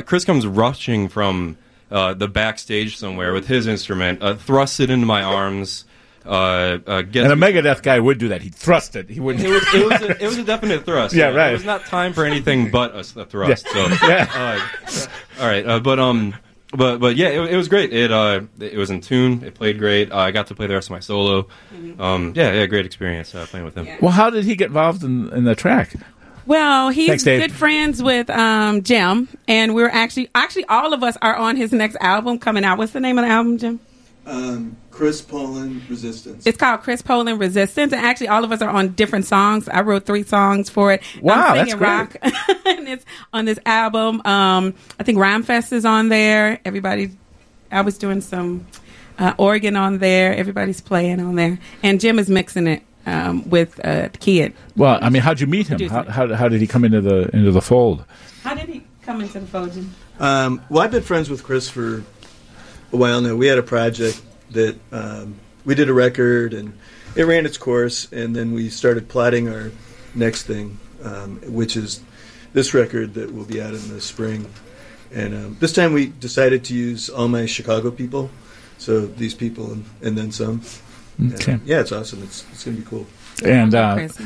Chris 0.06 0.24
comes 0.24 0.46
rushing 0.46 1.08
from 1.08 1.56
the 1.88 2.30
backstage 2.32 2.96
somewhere 2.96 3.32
with 3.32 3.48
his 3.48 3.66
instrument, 3.66 4.20
thrusts 4.40 4.78
it 4.78 4.90
into 4.90 5.06
my 5.06 5.22
arms. 5.22 5.84
Uh, 6.26 6.78
uh, 6.86 7.02
And 7.04 7.16
a 7.16 7.36
Megadeth 7.36 7.82
guy 7.82 7.98
would 8.00 8.18
do 8.18 8.28
that. 8.28 8.42
He'd 8.42 8.54
thrust 8.54 8.96
it. 8.96 9.08
He 9.08 9.20
wouldn't. 9.20 9.44
it 9.44 9.48
was 9.50 9.74
it 9.74 9.84
was 9.84 10.02
a, 10.02 10.22
it 10.24 10.26
was 10.26 10.38
a 10.38 10.44
definite 10.52 10.84
thrust. 10.84 11.14
Yeah, 11.14 11.28
right. 11.28 11.50
It 11.50 11.54
was 11.54 11.64
not 11.64 11.86
time 11.86 12.12
for 12.12 12.24
anything 12.24 12.70
but 12.70 12.94
a, 12.94 13.20
a 13.20 13.24
thrust. 13.24 13.68
So 13.68 13.78
Yeah. 14.02 14.28
uh, 14.34 15.06
all 15.40 15.46
right, 15.46 15.66
uh, 15.66 15.80
but 15.80 15.98
um, 16.00 16.34
but 16.76 16.98
but 16.98 17.16
yeah, 17.16 17.28
it, 17.28 17.52
it 17.52 17.56
was 17.56 17.68
great. 17.68 17.92
It 17.92 18.10
uh, 18.10 18.40
it 18.58 18.76
was 18.76 18.90
in 18.90 19.00
tune. 19.00 19.44
It 19.44 19.54
played 19.54 19.78
great. 19.78 20.10
Uh, 20.10 20.18
I 20.18 20.30
got 20.32 20.48
to 20.48 20.54
play 20.54 20.66
the 20.66 20.74
rest 20.74 20.88
of 20.88 20.92
my 20.92 21.00
solo. 21.00 21.46
Um, 21.98 22.32
yeah, 22.34 22.52
yeah, 22.52 22.66
great 22.66 22.86
experience 22.86 23.34
uh, 23.34 23.46
playing 23.48 23.64
with 23.64 23.76
him. 23.76 23.86
Yeah. 23.86 23.98
well, 24.00 24.12
how 24.12 24.30
did 24.30 24.44
he 24.44 24.56
get 24.56 24.68
involved 24.68 25.04
in, 25.04 25.32
in 25.32 25.44
the 25.44 25.54
track? 25.54 25.94
Well, 26.46 26.90
he's 26.90 27.08
Thanks, 27.08 27.24
good 27.24 27.52
friends 27.52 28.00
with 28.02 28.30
um, 28.30 28.82
Jim, 28.82 29.28
and 29.48 29.74
we're 29.74 29.88
actually 29.88 30.28
actually 30.34 30.64
all 30.66 30.92
of 30.92 31.02
us 31.02 31.16
are 31.20 31.34
on 31.36 31.56
his 31.56 31.72
next 31.72 31.96
album 32.00 32.38
coming 32.38 32.64
out. 32.64 32.78
What's 32.78 32.92
the 32.92 33.00
name 33.00 33.18
of 33.18 33.24
the 33.24 33.30
album, 33.30 33.58
Jim? 33.58 33.80
Um, 34.26 34.76
Chris 34.96 35.20
Poland, 35.20 35.82
Resistance. 35.90 36.46
It's 36.46 36.56
called 36.56 36.80
Chris 36.80 37.02
Poland 37.02 37.38
Resistance, 37.38 37.92
and 37.92 38.00
actually 38.00 38.28
all 38.28 38.44
of 38.44 38.50
us 38.50 38.62
are 38.62 38.70
on 38.70 38.94
different 38.94 39.26
songs. 39.26 39.68
I 39.68 39.82
wrote 39.82 40.06
three 40.06 40.22
songs 40.22 40.70
for 40.70 40.90
it. 40.90 41.02
Wow, 41.20 41.34
I'm 41.34 41.56
that's 41.56 41.70
singing 41.70 41.78
great. 41.78 41.88
rock, 41.88 42.16
and 42.22 42.88
it's 42.88 43.04
on 43.30 43.44
this 43.44 43.58
album. 43.66 44.22
Um, 44.24 44.72
I 44.98 45.02
think 45.02 45.18
Rhymefest 45.18 45.74
is 45.74 45.84
on 45.84 46.08
there. 46.08 46.60
Everybody, 46.64 47.10
I 47.70 47.82
was 47.82 47.98
doing 47.98 48.22
some 48.22 48.66
uh, 49.18 49.34
organ 49.36 49.76
on 49.76 49.98
there. 49.98 50.34
Everybody's 50.34 50.80
playing 50.80 51.20
on 51.20 51.34
there, 51.34 51.58
and 51.82 52.00
Jim 52.00 52.18
is 52.18 52.30
mixing 52.30 52.66
it 52.66 52.82
um, 53.04 53.46
with 53.50 53.78
uh, 53.84 54.08
Kid. 54.18 54.54
Well, 54.76 54.98
I 55.02 55.10
mean, 55.10 55.20
how'd 55.20 55.40
you 55.40 55.46
meet 55.46 55.68
him? 55.68 55.78
How, 55.90 56.04
how, 56.04 56.34
how 56.34 56.48
did 56.48 56.62
he 56.62 56.66
come 56.66 56.86
into 56.86 57.02
the 57.02 57.28
into 57.36 57.52
the 57.52 57.60
fold? 57.60 58.06
How 58.42 58.54
did 58.54 58.70
he 58.70 58.82
come 59.02 59.20
into 59.20 59.40
the 59.40 59.46
fold, 59.46 59.74
Jim? 59.74 59.94
Um, 60.18 60.62
well, 60.70 60.82
I've 60.84 60.90
been 60.90 61.02
friends 61.02 61.28
with 61.28 61.42
Chris 61.42 61.68
for 61.68 62.02
a 62.92 62.96
while 62.96 63.20
now. 63.20 63.36
We 63.36 63.46
had 63.46 63.58
a 63.58 63.62
project 63.62 64.22
that 64.56 64.76
um, 64.92 65.36
we 65.64 65.74
did 65.74 65.88
a 65.88 65.94
record, 65.94 66.52
and 66.52 66.76
it 67.14 67.24
ran 67.24 67.46
its 67.46 67.56
course, 67.56 68.10
and 68.12 68.34
then 68.34 68.52
we 68.52 68.68
started 68.68 69.08
plotting 69.08 69.48
our 69.48 69.70
next 70.14 70.44
thing, 70.44 70.78
um, 71.02 71.40
which 71.46 71.76
is 71.76 72.02
this 72.52 72.74
record 72.74 73.14
that 73.14 73.32
will 73.32 73.44
be 73.44 73.60
out 73.60 73.74
in 73.74 73.88
the 73.88 74.00
spring. 74.00 74.46
And 75.12 75.34
um, 75.34 75.56
this 75.60 75.72
time 75.72 75.92
we 75.92 76.06
decided 76.06 76.64
to 76.64 76.74
use 76.74 77.08
all 77.08 77.28
my 77.28 77.46
Chicago 77.46 77.90
people, 77.90 78.30
so 78.78 79.06
these 79.06 79.34
people 79.34 79.72
and, 79.72 79.84
and 80.02 80.18
then 80.18 80.32
some. 80.32 80.62
And, 81.18 81.32
yeah, 81.64 81.80
it's 81.80 81.92
awesome. 81.92 82.22
It's 82.22 82.44
it's 82.52 82.64
gonna 82.64 82.76
be 82.76 82.82
cool. 82.82 83.06
And 83.44 83.74
uh, 83.74 83.96
nice 83.96 84.18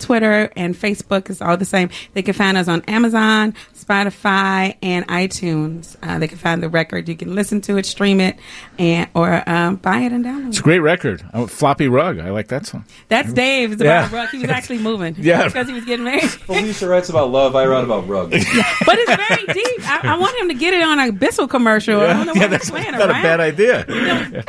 Twitter 0.00 0.50
and 0.56 0.74
Facebook 0.74 1.30
is 1.30 1.40
all 1.40 1.56
the 1.56 1.64
same. 1.64 1.90
They 2.14 2.22
can 2.22 2.34
find 2.34 2.56
us 2.56 2.66
on 2.68 2.82
Amazon, 2.88 3.54
Spotify, 3.74 4.76
and 4.82 5.06
iTunes. 5.08 5.96
Uh, 6.02 6.18
they 6.18 6.28
can 6.28 6.38
find 6.38 6.62
the 6.62 6.68
record. 6.68 7.08
You 7.08 7.16
can 7.16 7.34
listen 7.34 7.60
to 7.62 7.76
it, 7.76 7.86
stream 7.86 8.20
it, 8.20 8.36
and 8.78 9.08
or 9.14 9.48
um, 9.48 9.76
buy 9.76 9.98
it 10.00 10.12
and 10.12 10.24
download 10.24 10.46
it. 10.46 10.48
it's 10.48 10.58
a 10.60 10.62
great 10.62 10.78
record. 10.80 11.22
Oh, 11.34 11.46
Floppy 11.46 11.88
Rug. 11.88 12.18
I 12.18 12.30
like 12.30 12.48
that 12.48 12.66
song. 12.66 12.84
That's 13.08 13.32
Dave. 13.32 13.72
It's 13.72 13.82
about 13.82 14.10
a 14.10 14.14
rug. 14.14 14.28
He 14.30 14.38
was 14.38 14.50
actually 14.50 14.78
moving. 14.90 15.14
Yeah. 15.18 15.46
because 15.46 15.68
he 15.68 15.74
was 15.74 15.84
getting 15.84 16.04
married. 16.04 16.30
Felicia 16.30 16.88
writes 16.88 17.08
about 17.08 17.30
love. 17.30 17.54
I 17.56 17.66
write 17.66 17.84
about 17.84 18.08
rugs. 18.08 18.44
But 18.86 18.96
it's 18.98 19.14
very 19.14 19.46
deep. 19.54 19.88
I, 19.88 20.14
I 20.14 20.16
want 20.18 20.36
him 20.38 20.48
to 20.48 20.54
get 20.54 20.74
it 20.74 20.82
on 20.82 20.98
a 20.98 21.12
Bissell 21.12 21.46
commercial. 21.48 22.00
I 22.00 22.12
don't 22.12 22.26
know 22.26 22.32
why 22.32 22.40
yeah, 22.40 22.48
he's 22.48 22.50
that's 22.50 22.70
playing 22.70 22.92
not 22.92 23.02
a 23.10 23.12
bad 23.12 23.40
idea. 23.40 23.84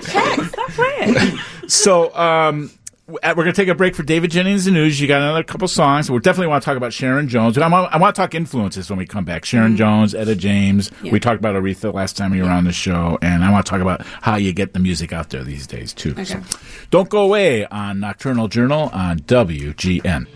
Check, 0.03 0.39
stop 0.45 0.69
playing. 0.71 1.37
So 1.67 2.13
um, 2.15 2.61
w- 2.63 2.80
we're 3.11 3.33
going 3.33 3.47
to 3.47 3.53
take 3.53 3.67
a 3.67 3.75
break 3.75 3.95
for 3.95 4.03
David 4.03 4.31
Jennings 4.31 4.67
and 4.67 4.75
news. 4.75 4.99
You 4.99 5.07
got 5.07 5.21
another 5.21 5.43
couple 5.43 5.67
songs. 5.67 6.09
We 6.09 6.19
definitely 6.19 6.47
want 6.47 6.63
to 6.63 6.65
talk 6.65 6.77
about 6.77 6.93
Sharon 6.93 7.27
Jones. 7.27 7.57
I 7.57 7.67
want, 7.67 7.93
I 7.93 7.97
want 7.97 8.15
to 8.15 8.21
talk 8.21 8.33
influences 8.35 8.89
when 8.89 8.97
we 8.97 9.05
come 9.05 9.25
back. 9.25 9.45
Sharon 9.45 9.75
Jones, 9.75 10.15
Etta 10.15 10.35
James. 10.35 10.89
Mm-hmm. 10.89 11.07
Yeah. 11.07 11.11
We 11.11 11.19
talked 11.19 11.39
about 11.39 11.55
Aretha 11.55 11.93
last 11.93 12.17
time 12.17 12.33
you 12.33 12.43
were 12.43 12.49
on 12.49 12.65
the 12.65 12.71
show, 12.71 13.17
and 13.21 13.43
I 13.43 13.51
want 13.51 13.65
to 13.65 13.69
talk 13.69 13.81
about 13.81 14.01
how 14.21 14.35
you 14.35 14.53
get 14.53 14.73
the 14.73 14.79
music 14.79 15.13
out 15.13 15.29
there 15.29 15.43
these 15.43 15.67
days 15.67 15.93
too. 15.93 16.11
Okay. 16.11 16.25
So 16.25 16.41
don't 16.89 17.09
go 17.09 17.23
away 17.23 17.65
on 17.67 17.99
Nocturnal 17.99 18.47
Journal 18.47 18.89
on 18.93 19.19
WGN. 19.19 20.27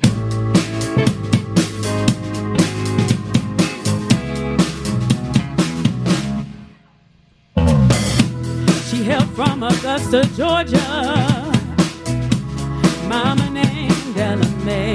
She 8.89 9.03
hailed 9.03 9.29
from 9.35 9.63
Augusta, 9.63 10.29
Georgia. 10.35 11.34
Mama 13.15 13.49
named 13.49 14.17
Ella 14.17 14.45
May. 14.65 14.94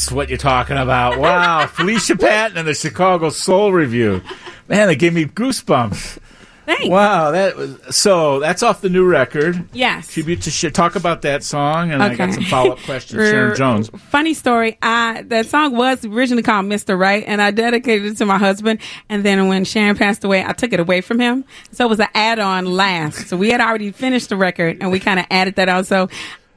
That's 0.00 0.12
what 0.12 0.30
you're 0.30 0.38
talking 0.38 0.78
about. 0.78 1.18
Wow. 1.18 1.66
Felicia 1.70 2.16
Patton 2.16 2.56
and 2.56 2.66
the 2.66 2.72
Chicago 2.72 3.28
Soul 3.28 3.70
Revue. 3.70 4.22
Man, 4.66 4.86
they 4.86 4.96
gave 4.96 5.12
me 5.12 5.26
goosebumps. 5.26 6.18
Thanks. 6.64 6.88
Wow, 6.88 7.32
that 7.32 7.56
was 7.56 7.94
so. 7.94 8.38
That's 8.38 8.62
off 8.62 8.80
the 8.80 8.88
new 8.88 9.04
record. 9.04 9.68
Yes. 9.74 10.08
Tribute 10.08 10.40
to 10.42 10.70
talk 10.70 10.96
about 10.96 11.22
that 11.22 11.42
song, 11.42 11.90
and 11.90 12.02
I 12.02 12.14
got 12.14 12.32
some 12.32 12.44
follow 12.44 12.72
up 12.72 12.78
questions. 12.78 13.20
Sharon 13.30 13.56
Jones. 13.56 13.90
Funny 14.08 14.32
story. 14.32 14.78
I 14.80 15.22
that 15.28 15.46
song 15.46 15.76
was 15.76 16.02
originally 16.04 16.44
called 16.44 16.66
Mr. 16.66 16.98
Right, 16.98 17.24
and 17.26 17.42
I 17.42 17.50
dedicated 17.50 18.12
it 18.12 18.16
to 18.18 18.26
my 18.26 18.38
husband. 18.38 18.80
And 19.10 19.22
then 19.22 19.48
when 19.48 19.64
Sharon 19.64 19.96
passed 19.96 20.24
away, 20.24 20.44
I 20.44 20.52
took 20.52 20.72
it 20.72 20.80
away 20.80 21.02
from 21.02 21.18
him. 21.18 21.44
So 21.72 21.84
it 21.84 21.88
was 21.88 22.00
an 22.00 22.08
add 22.14 22.38
on 22.38 22.64
last. 22.64 23.28
So 23.28 23.36
we 23.36 23.50
had 23.50 23.60
already 23.60 23.90
finished 23.90 24.30
the 24.30 24.36
record, 24.36 24.78
and 24.80 24.90
we 24.90 25.00
kind 25.00 25.18
of 25.20 25.26
added 25.30 25.56
that 25.56 25.68
on. 25.68 25.84
So. 25.84 26.08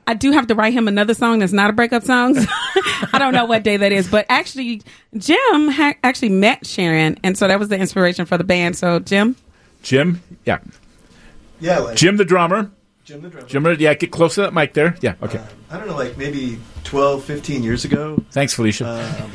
I 0.07 0.13
do 0.13 0.31
have 0.31 0.47
to 0.47 0.55
write 0.55 0.73
him 0.73 0.87
another 0.87 1.13
song 1.13 1.39
that's 1.39 1.53
not 1.53 1.69
a 1.69 1.73
breakup 1.73 2.03
song. 2.03 2.35
I 3.13 3.17
don't 3.19 3.33
know 3.33 3.45
what 3.45 3.63
day 3.63 3.77
that 3.77 3.91
is, 3.91 4.07
but 4.09 4.25
actually, 4.29 4.81
Jim 5.17 5.37
ha- 5.69 5.95
actually 6.03 6.29
met 6.29 6.65
Sharon, 6.65 7.17
and 7.23 7.37
so 7.37 7.47
that 7.47 7.59
was 7.59 7.69
the 7.69 7.77
inspiration 7.77 8.25
for 8.25 8.37
the 8.37 8.43
band. 8.43 8.75
So, 8.77 8.99
Jim, 8.99 9.35
Jim, 9.81 10.21
yeah, 10.45 10.59
Yeah, 11.59 11.79
like 11.79 11.95
Jim 11.97 12.17
the 12.17 12.25
drummer. 12.25 12.71
Jim 13.05 13.21
the 13.21 13.29
drummer. 13.29 13.47
Jim, 13.47 13.65
yeah, 13.81 13.93
get 13.95 14.11
close 14.11 14.35
to 14.35 14.41
that 14.41 14.53
mic 14.53 14.73
there. 14.73 14.95
Yeah, 15.01 15.15
okay. 15.21 15.41
I 15.69 15.77
don't 15.77 15.87
know, 15.87 15.95
like 15.95 16.17
maybe 16.17 16.57
12, 16.85 17.23
15 17.23 17.63
years 17.63 17.83
ago, 17.85 18.23
Thanks, 18.31 18.53
Felicia. 18.53 19.29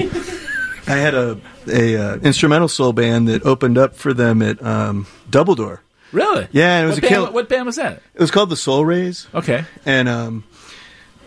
I 0.87 0.97
had 0.97 1.15
a 1.15 1.39
a 1.71 1.97
uh, 1.97 2.17
instrumental 2.21 2.69
soul 2.69 2.95
band 2.95 3.29
that 3.29 3.45
opened 3.45 3.77
up 3.77 3.95
for 3.95 4.15
them 4.15 4.41
at 4.41 4.63
um, 4.63 5.07
Double 5.29 5.55
Door. 5.55 5.83
really? 6.13 6.49
Yeah, 6.51 6.79
and 6.79 6.85
it 6.85 6.87
was 6.89 6.97
what 6.97 6.99
a 6.99 7.01
band, 7.03 7.13
kill- 7.25 7.33
What 7.35 7.49
band 7.51 7.67
was 7.67 7.77
that? 7.77 8.01
It 8.15 8.21
was 8.21 8.31
called 8.31 8.49
the 8.49 8.57
Soul 8.57 8.87
Rays. 8.87 9.27
Okay. 9.35 9.65
and 9.85 10.09
um, 10.09 10.45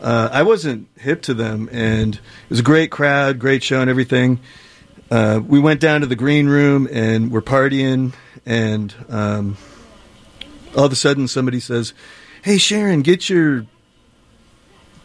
uh, 0.02 0.30
I 0.32 0.44
wasn't 0.44 0.88
hip 0.98 1.22
to 1.24 1.34
them, 1.34 1.70
and 1.72 2.16
it 2.16 2.22
was 2.50 2.60
a 2.60 2.64
great 2.64 2.92
crowd, 2.92 3.40
great 3.40 3.64
show, 3.64 3.82
and 3.82 3.90
everything. 3.90 4.40
Uh, 5.10 5.42
we 5.46 5.60
went 5.60 5.80
down 5.80 6.02
to 6.02 6.08
the 6.08 6.16
green 6.16 6.48
room 6.48 6.88
and 6.92 7.32
we're 7.32 7.42
partying, 7.42 8.14
and 8.46 8.94
um, 9.10 9.58
all 10.76 10.86
of 10.86 10.92
a 10.92 10.96
sudden 10.96 11.28
somebody 11.28 11.60
says, 11.60 11.94
"Hey, 12.44 12.58
Sharon, 12.58 13.02
get 13.02 13.30
your 13.30 13.66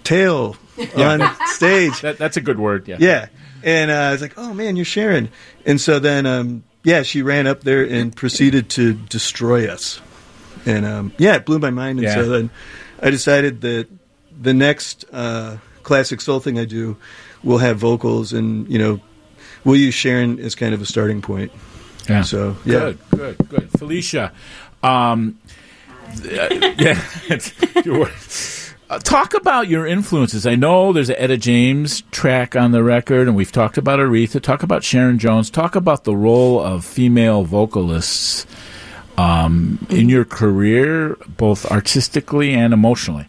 tail 0.04 0.56
on 0.96 1.22
stage." 1.46 2.00
That, 2.02 2.18
that's 2.18 2.37
a 2.37 2.40
good 2.40 2.59
word. 2.59 2.87
Yeah. 2.88 2.96
Yeah. 3.00 3.26
And 3.64 3.90
uh, 3.90 3.94
I 3.94 4.12
was 4.12 4.22
like, 4.22 4.35
oh 4.37 4.54
man, 4.54 4.76
you're 4.76 4.85
Sharon. 4.85 5.28
And 5.64 5.80
so 5.80 5.98
then, 5.98 6.24
um, 6.24 6.62
yeah, 6.85 7.02
she 7.02 7.22
ran 7.22 7.48
up 7.48 7.62
there 7.62 7.82
and 7.85 8.14
proceeded 8.14 8.68
to 8.70 8.94
destroy 8.94 9.66
us. 9.68 10.00
And 10.64 10.87
um, 10.87 11.12
yeah, 11.18 11.35
it 11.37 11.46
blew 11.46 11.59
my 11.59 11.70
mind. 11.70 11.98
And 11.98 12.06
Yeah. 12.06 12.14
so 12.14 12.28
then 12.28 12.50
I 13.02 13.11
decided 13.11 13.62
that 13.62 13.88
the 14.40 14.55
next 14.55 15.05
uh, 15.12 15.59
classic 15.83 16.20
soul 16.20 16.40
thing 16.40 16.59
I 16.59 16.64
do 16.64 16.96
will 17.42 17.59
have 17.59 17.79
vocals 17.79 18.33
and, 18.33 18.68
you 18.68 18.79
know, 18.79 19.01
we'll 19.64 19.77
use 19.77 19.94
Sharon 19.94 20.38
as 20.38 20.55
kind 20.55 20.75
of 20.75 20.83
a 20.83 20.87
starting 20.87 21.22
point. 21.22 21.53
Yeah. 22.09 22.22
So, 22.22 22.57
yeah. 22.64 22.79
Good, 22.79 22.99
good, 23.11 23.49
good. 23.49 23.70
Felicia, 23.79 24.33
um, 24.83 25.38
uh, 26.09 26.49
yeah, 26.79 27.01
uh, 28.88 28.99
talk 29.01 29.35
about 29.35 29.68
your 29.68 29.87
influences. 29.87 30.46
I 30.46 30.55
know 30.55 30.92
there's 30.92 31.11
an 31.11 31.16
Etta 31.18 31.37
James 31.37 32.03
track 32.12 32.55
on 32.55 32.70
the 32.70 32.83
record, 32.85 33.27
and 33.27 33.37
we've 33.37 33.51
talked 33.51 33.77
about 33.77 33.99
Aretha. 33.99 34.40
Talk 34.40 34.62
about 34.62 34.85
Sharon 34.85 35.18
Jones. 35.18 35.51
Talk 35.51 35.75
about 35.75 36.05
the 36.05 36.14
role 36.14 36.61
of 36.61 36.85
female 36.85 37.42
vocalists 37.42 38.46
um, 39.18 39.85
in 39.90 40.09
your 40.09 40.25
career, 40.25 41.16
both 41.27 41.66
artistically 41.66 42.55
and 42.55 42.72
emotionally. 42.72 43.27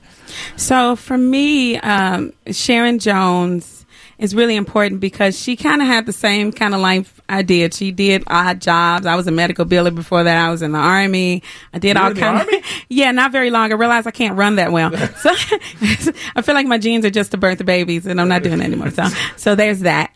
So 0.56 0.96
for 0.96 1.18
me, 1.18 1.78
um, 1.78 2.34
Sharon 2.52 3.00
Jones 3.00 3.74
is 4.20 4.34
really 4.34 4.56
important 4.56 5.00
because 5.00 5.40
she 5.40 5.56
kind 5.56 5.80
of 5.80 5.88
had 5.88 6.08
the 6.08 6.14
same 6.14 6.52
kind 6.52 6.74
of 6.74 6.82
life 6.82 7.22
I 7.30 7.44
did. 7.44 7.72
She 7.76 7.92
did 7.92 8.24
odd 8.26 8.62
jobs. 8.62 9.06
I 9.06 9.16
was 9.16 9.28
a 9.28 9.32
medical 9.32 9.64
biller 9.64 9.94
before 9.94 10.24
that. 10.24 10.38
I 10.48 10.50
was 10.50 10.64
in 10.64 10.72
the 10.72 10.80
army. 10.80 11.44
I 11.72 11.78
did 11.78 11.98
You 11.98 12.02
all 12.02 12.14
kind 12.16 12.38
Army? 12.40 12.58
of 12.58 12.64
yeah, 12.90 13.12
not 13.12 13.32
very 13.32 13.52
long. 13.52 13.72
I 13.72 13.76
realized 13.76 14.08
I 14.08 14.12
can't 14.12 14.36
run 14.36 14.56
that 14.56 14.72
well. 14.72 14.90
So 15.18 15.30
I 16.36 16.42
feel 16.42 16.56
like 16.56 16.66
my 16.66 16.80
genes 16.80 17.06
are 17.06 17.12
just 17.12 17.30
to 17.32 17.38
birth 17.38 17.60
the 17.60 17.64
babies, 17.64 18.08
and 18.08 18.20
I'm 18.20 18.28
not 18.28 18.42
doing 18.42 18.60
anymore. 18.62 18.90
So 18.90 19.08
so 19.36 19.54
there's 19.56 19.82
that. 19.82 20.12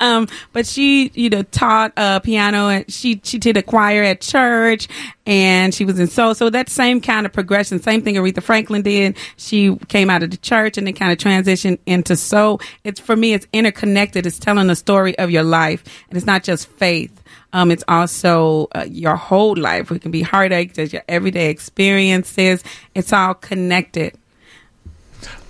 um, 0.00 0.28
but 0.54 0.64
she 0.66 1.10
you 1.14 1.28
know 1.28 1.42
taught 1.42 1.92
uh, 1.98 2.20
piano. 2.20 2.68
And 2.68 2.90
she 2.90 3.20
she 3.22 3.38
did 3.38 3.58
a 3.58 3.62
choir 3.62 4.02
at 4.02 4.20
church, 4.22 4.88
and 5.26 5.74
she 5.74 5.84
was 5.84 5.98
in 5.98 6.06
soul. 6.08 6.34
So 6.34 6.50
that 6.50 6.68
same 6.68 7.00
kind 7.00 7.26
of 7.26 7.32
progression, 7.32 7.80
same 7.80 8.02
thing 8.02 8.16
Aretha 8.16 8.42
Franklin 8.42 8.82
did. 8.82 9.16
She 9.36 9.76
came 9.88 10.10
out 10.10 10.22
of 10.22 10.30
the 10.30 10.36
church 10.36 10.78
and 10.78 10.86
then 10.86 10.94
kind 10.94 11.12
of 11.12 11.18
transitioned 11.18 11.78
into 11.86 12.16
soul. 12.16 12.60
It's 12.84 13.00
for 13.00 13.16
me, 13.16 13.32
it's 13.32 13.46
interconnected. 13.52 14.26
It's 14.26 14.38
telling 14.38 14.66
the 14.66 14.76
story 14.76 15.18
of 15.18 15.30
your 15.30 15.44
life, 15.44 15.84
and 16.08 16.16
it's 16.16 16.26
not 16.26 16.42
just 16.42 16.68
faith. 16.68 17.22
Um, 17.52 17.70
it's 17.70 17.84
also 17.86 18.68
uh, 18.74 18.86
your 18.88 19.16
whole 19.16 19.54
life. 19.56 19.90
It 19.90 20.00
can 20.00 20.10
be 20.10 20.22
heartache, 20.22 20.74
there's 20.74 20.92
your 20.92 21.02
everyday 21.08 21.50
experiences. 21.50 22.64
It's 22.94 23.12
all 23.12 23.34
connected. 23.34 24.16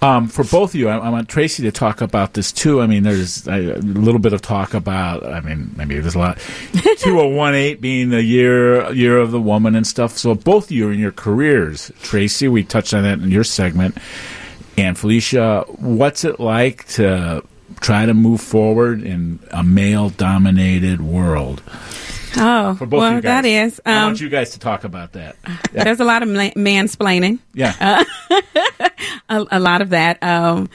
Um, 0.03 0.27
for 0.27 0.43
both 0.43 0.71
of 0.71 0.75
you, 0.75 0.89
I, 0.89 0.99
I 0.99 1.09
want 1.11 1.29
Tracy 1.29 1.63
to 1.63 1.71
talk 1.71 2.01
about 2.01 2.35
this 2.35 2.51
too. 2.51 2.81
I 2.81 2.89
mean, 2.89 3.05
there's 3.05 3.47
a, 3.47 3.77
a 3.77 3.79
little 3.79 4.19
bit 4.19 4.33
of 4.33 4.43
talk 4.43 4.75
about. 4.75 5.25
I 5.25 5.41
mean, 5.41 5.73
maybe 5.77 5.99
there's 6.01 6.17
a 6.17 6.19
lot. 6.19 6.39
Two 6.99 7.21
oh 7.21 7.29
one 7.29 7.55
eight 7.55 7.81
being 7.81 8.11
the 8.11 8.23
year 8.23 8.93
year 8.93 9.19
of 9.19 9.31
the 9.31 9.41
woman 9.41 9.77
and 9.77 9.87
stuff. 9.87 10.19
So 10.19 10.35
both 10.35 10.65
of 10.65 10.71
you 10.73 10.91
in 10.91 10.99
your 10.99 11.13
careers, 11.13 11.93
Tracy, 12.03 12.49
we 12.49 12.65
touched 12.65 12.93
on 12.93 13.05
that 13.05 13.21
in 13.21 13.31
your 13.31 13.45
segment, 13.45 13.97
and 14.77 14.99
Felicia, 14.99 15.65
what's 15.69 16.25
it 16.25 16.41
like 16.41 16.85
to 16.89 17.45
try 17.81 18.05
to 18.05 18.13
move 18.13 18.41
forward 18.41 19.05
in 19.05 19.39
a 19.53 19.63
male 19.63 20.11
dominated 20.11 21.01
world? 21.01 21.63
Oh, 22.37 22.75
For 22.77 22.87
both 22.87 23.01
well, 23.01 23.15
you 23.15 23.21
guys, 23.21 23.43
that 23.43 23.45
is. 23.45 23.81
I 23.85 23.97
Um, 23.99 24.05
want 24.05 24.21
you 24.21 24.29
guys 24.29 24.51
to 24.51 24.59
talk 24.59 24.85
about 24.85 25.13
that. 25.13 25.37
Yeah, 25.73 25.85
There's 25.85 26.01
a 26.01 26.05
lot 26.05 26.23
of 26.23 26.29
ma- 26.29 26.51
mansplaining. 26.57 27.39
yeah. 27.55 28.05
a, 29.29 29.45
a 29.51 29.61
lot 29.61 29.83
of 29.83 29.91
that. 29.91 30.23
Um, 30.23 30.69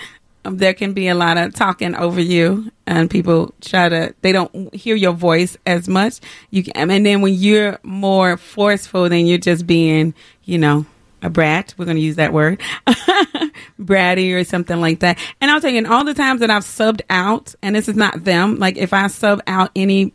um, 0.46 0.58
there 0.58 0.74
can 0.74 0.94
be 0.94 1.08
a 1.10 1.16
lot 1.16 1.38
of 1.38 1.54
talking 1.54 1.94
over 1.96 2.22
you, 2.22 2.72
and 2.86 3.10
people 3.10 3.54
try 3.62 3.90
to. 3.90 4.14
They 4.22 4.32
don't 4.32 4.74
hear 4.74 4.96
your 4.96 5.12
voice 5.14 5.58
as 5.66 5.88
much. 5.90 6.20
You 6.52 6.64
can, 6.64 6.90
and 6.92 7.06
then 7.06 7.22
when 7.22 7.34
you're 7.34 7.80
more 7.84 8.38
forceful, 8.38 9.10
then 9.10 9.26
you're 9.26 9.40
just 9.40 9.68
being, 9.68 10.14
you 10.46 10.58
know, 10.58 10.86
a 11.22 11.30
brat. 11.30 11.74
We're 11.78 11.86
going 11.86 11.98
to 11.98 12.02
use 12.04 12.16
that 12.16 12.32
word, 12.32 12.62
bratty 13.80 14.34
or 14.34 14.44
something 14.44 14.80
like 14.80 15.00
that. 15.00 15.18
And 15.42 15.52
I'll 15.52 15.60
tell 15.62 15.72
you, 15.72 15.80
in 15.80 15.86
all 15.86 16.04
the 16.06 16.14
times 16.14 16.40
that 16.42 16.50
I've 16.50 16.64
subbed 16.64 17.02
out, 17.10 17.54
and 17.62 17.76
this 17.76 17.90
is 17.90 17.96
not 17.96 18.24
them. 18.24 18.58
Like 18.58 18.78
if 18.78 18.94
I 18.94 19.08
sub 19.08 19.42
out 19.48 19.72
any 19.76 20.14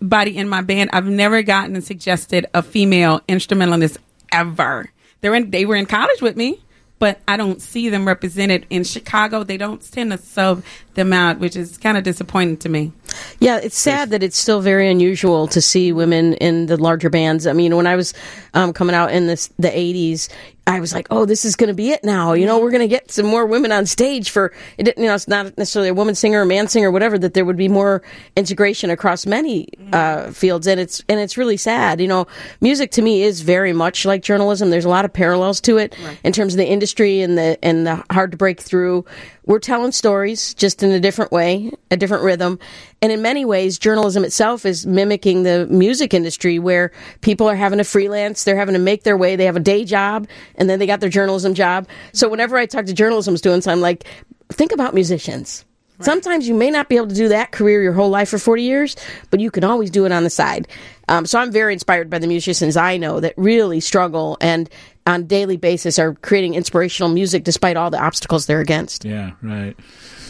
body 0.00 0.36
in 0.36 0.48
my 0.48 0.60
band. 0.60 0.90
I've 0.92 1.06
never 1.06 1.42
gotten 1.42 1.80
suggested 1.82 2.46
a 2.54 2.62
female 2.62 3.20
instrumentalist 3.28 3.98
ever. 4.32 4.90
They're 5.20 5.34
in, 5.34 5.50
they 5.50 5.64
were 5.64 5.76
in 5.76 5.86
college 5.86 6.20
with 6.20 6.36
me, 6.36 6.60
but 6.98 7.20
I 7.26 7.36
don't 7.36 7.60
see 7.60 7.88
them 7.88 8.06
represented 8.06 8.66
in 8.70 8.84
Chicago. 8.84 9.42
They 9.42 9.56
don't 9.56 9.80
tend 9.90 10.12
to 10.12 10.18
sub 10.18 10.62
them 10.94 11.12
out, 11.12 11.38
which 11.38 11.56
is 11.56 11.76
kind 11.78 11.98
of 11.98 12.04
disappointing 12.04 12.58
to 12.58 12.68
me. 12.68 12.92
Yeah, 13.40 13.58
it's 13.58 13.78
sad 13.78 14.10
that 14.10 14.22
it's 14.22 14.36
still 14.38 14.60
very 14.60 14.90
unusual 14.90 15.46
to 15.48 15.60
see 15.60 15.92
women 15.92 16.34
in 16.34 16.66
the 16.66 16.76
larger 16.76 17.10
bands. 17.10 17.46
I 17.46 17.52
mean, 17.52 17.76
when 17.76 17.86
I 17.86 17.96
was 17.96 18.14
um, 18.54 18.72
coming 18.72 18.94
out 18.94 19.12
in 19.12 19.26
this, 19.26 19.48
the 19.58 19.68
80s, 19.68 20.28
I 20.66 20.80
was 20.80 20.94
like, 20.94 21.06
oh, 21.10 21.26
this 21.26 21.44
is 21.44 21.56
going 21.56 21.68
to 21.68 21.74
be 21.74 21.90
it 21.90 22.02
now. 22.04 22.32
You 22.32 22.46
know, 22.46 22.58
we're 22.58 22.70
going 22.70 22.80
to 22.80 22.88
get 22.88 23.10
some 23.10 23.26
more 23.26 23.44
women 23.44 23.70
on 23.70 23.84
stage 23.84 24.30
for, 24.30 24.52
you 24.78 24.84
know, 24.96 25.14
it's 25.14 25.28
not 25.28 25.56
necessarily 25.58 25.90
a 25.90 25.94
woman 25.94 26.14
singer 26.14 26.40
or 26.40 26.44
man 26.46 26.68
singer 26.68 26.88
or 26.88 26.90
whatever, 26.90 27.18
that 27.18 27.34
there 27.34 27.44
would 27.44 27.58
be 27.58 27.68
more 27.68 28.02
integration 28.34 28.88
across 28.88 29.26
many 29.26 29.68
uh, 29.92 30.30
fields. 30.30 30.66
And 30.66 30.80
it's, 30.80 31.02
and 31.08 31.20
it's 31.20 31.36
really 31.36 31.58
sad. 31.58 32.00
You 32.00 32.08
know, 32.08 32.26
music 32.62 32.90
to 32.92 33.02
me 33.02 33.22
is 33.22 33.42
very 33.42 33.74
much 33.74 34.06
like 34.06 34.22
journalism. 34.22 34.70
There's 34.70 34.86
a 34.86 34.88
lot 34.88 35.04
of 35.04 35.12
parallels 35.12 35.60
to 35.62 35.76
it 35.76 35.94
in 36.24 36.32
terms 36.32 36.54
of 36.54 36.58
the 36.58 36.66
industry 36.66 37.20
and 37.20 37.36
the, 37.36 37.58
and 37.62 37.86
the 37.86 38.02
hard 38.10 38.30
to 38.30 38.38
break 38.38 38.60
through. 38.60 39.04
We're 39.46 39.58
telling 39.58 39.92
stories 39.92 40.54
just 40.54 40.82
in 40.82 40.90
a 40.90 41.00
different 41.00 41.30
way, 41.30 41.72
a 41.90 41.98
different 41.98 42.24
rhythm. 42.24 42.58
And 43.02 43.12
in 43.12 43.22
many 43.22 43.44
ways, 43.44 43.78
journalism 43.78 44.24
itself 44.24 44.64
is 44.64 44.86
mimicking 44.86 45.42
the 45.42 45.66
music 45.66 46.14
industry 46.14 46.58
where 46.58 46.90
people 47.20 47.48
are 47.48 47.56
having 47.56 47.78
to 47.78 47.84
freelance, 47.84 48.44
they're 48.44 48.56
having 48.56 48.74
to 48.74 48.78
make 48.78 49.02
their 49.02 49.16
way, 49.16 49.36
they 49.36 49.44
have 49.44 49.56
a 49.56 49.60
day 49.60 49.84
job, 49.84 50.26
and 50.54 50.70
then 50.70 50.78
they 50.78 50.86
got 50.86 51.00
their 51.00 51.10
journalism 51.10 51.54
job. 51.54 51.86
So 52.12 52.28
whenever 52.28 52.56
I 52.56 52.66
talk 52.66 52.86
to 52.86 52.94
journalism 52.94 53.36
students, 53.36 53.66
I'm 53.66 53.80
like, 53.80 54.04
think 54.50 54.72
about 54.72 54.94
musicians. 54.94 55.64
Sometimes 56.00 56.48
you 56.48 56.54
may 56.54 56.70
not 56.70 56.88
be 56.88 56.96
able 56.96 57.06
to 57.06 57.14
do 57.14 57.28
that 57.28 57.52
career 57.52 57.80
your 57.80 57.92
whole 57.92 58.10
life 58.10 58.28
for 58.28 58.38
40 58.38 58.62
years, 58.62 58.96
but 59.30 59.38
you 59.38 59.50
can 59.50 59.62
always 59.62 59.90
do 59.90 60.06
it 60.06 60.12
on 60.12 60.24
the 60.24 60.30
side. 60.30 60.66
Um, 61.08 61.24
so 61.24 61.38
I'm 61.38 61.52
very 61.52 61.72
inspired 61.72 62.10
by 62.10 62.18
the 62.18 62.26
musicians 62.26 62.76
I 62.76 62.96
know 62.96 63.20
that 63.20 63.34
really 63.36 63.78
struggle 63.80 64.36
and 64.40 64.68
on 65.06 65.20
a 65.20 65.24
daily 65.24 65.56
basis 65.56 65.98
are 65.98 66.14
creating 66.14 66.54
inspirational 66.54 67.10
music 67.10 67.44
despite 67.44 67.76
all 67.76 67.90
the 67.90 68.02
obstacles 68.02 68.46
they're 68.46 68.60
against. 68.60 69.04
Yeah, 69.04 69.32
right. 69.42 69.76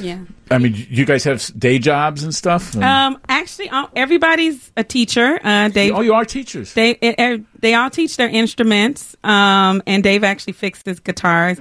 Yeah. 0.00 0.24
I 0.50 0.58
mean, 0.58 0.74
you 0.90 1.04
guys 1.04 1.22
have 1.24 1.48
day 1.56 1.78
jobs 1.78 2.24
and 2.24 2.34
stuff. 2.34 2.74
And- 2.74 2.82
Um, 2.82 3.18
actually, 3.28 3.70
uh, 3.70 3.86
everybody's 3.94 4.72
a 4.76 4.82
teacher. 4.82 5.38
Uh, 5.44 5.68
Dave, 5.68 5.94
oh, 5.94 6.00
you 6.00 6.14
are 6.14 6.24
teachers. 6.24 6.74
they 6.74 6.90
it, 7.00 7.14
er, 7.20 7.38
they 7.60 7.74
all 7.74 7.90
teach 7.90 8.16
their 8.16 8.28
instruments. 8.28 9.16
Um, 9.22 9.82
and 9.86 10.02
Dave 10.02 10.24
actually 10.24 10.54
fixes 10.54 10.98
guitars. 10.98 11.58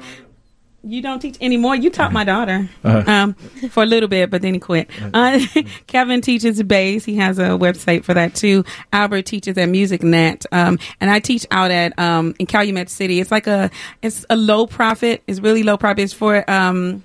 You 0.85 1.01
don't 1.01 1.19
teach 1.19 1.37
anymore. 1.39 1.77
You 1.77 1.89
taught 1.89 2.11
my 2.11 2.25
daughter 2.25 2.67
um, 2.83 3.35
for 3.69 3.83
a 3.83 3.85
little 3.85 4.09
bit, 4.09 4.29
but 4.29 4.41
then 4.41 4.53
he 4.53 4.59
quit. 4.59 4.89
Uh, 5.13 5.39
Kevin 5.87 6.19
teaches 6.19 6.61
bass. 6.63 7.05
He 7.05 7.15
has 7.15 7.39
a 7.39 7.51
website 7.51 8.03
for 8.03 8.13
that 8.13 8.35
too. 8.35 8.65
Albert 8.91 9.21
teaches 9.21 9.57
at 9.57 9.69
MusicNet, 9.69 10.45
um, 10.51 10.77
and 10.99 11.09
I 11.09 11.19
teach 11.19 11.45
out 11.51 11.71
at 11.71 11.97
um, 11.97 12.35
in 12.37 12.47
Calumet 12.47 12.89
City. 12.89 13.21
It's 13.21 13.31
like 13.31 13.47
a 13.47 13.71
it's 14.01 14.25
a 14.29 14.35
low 14.35 14.67
profit. 14.67 15.23
It's 15.25 15.39
really 15.39 15.63
low 15.63 15.77
profit. 15.77 16.03
It's 16.03 16.13
for 16.13 16.49
um, 16.51 17.01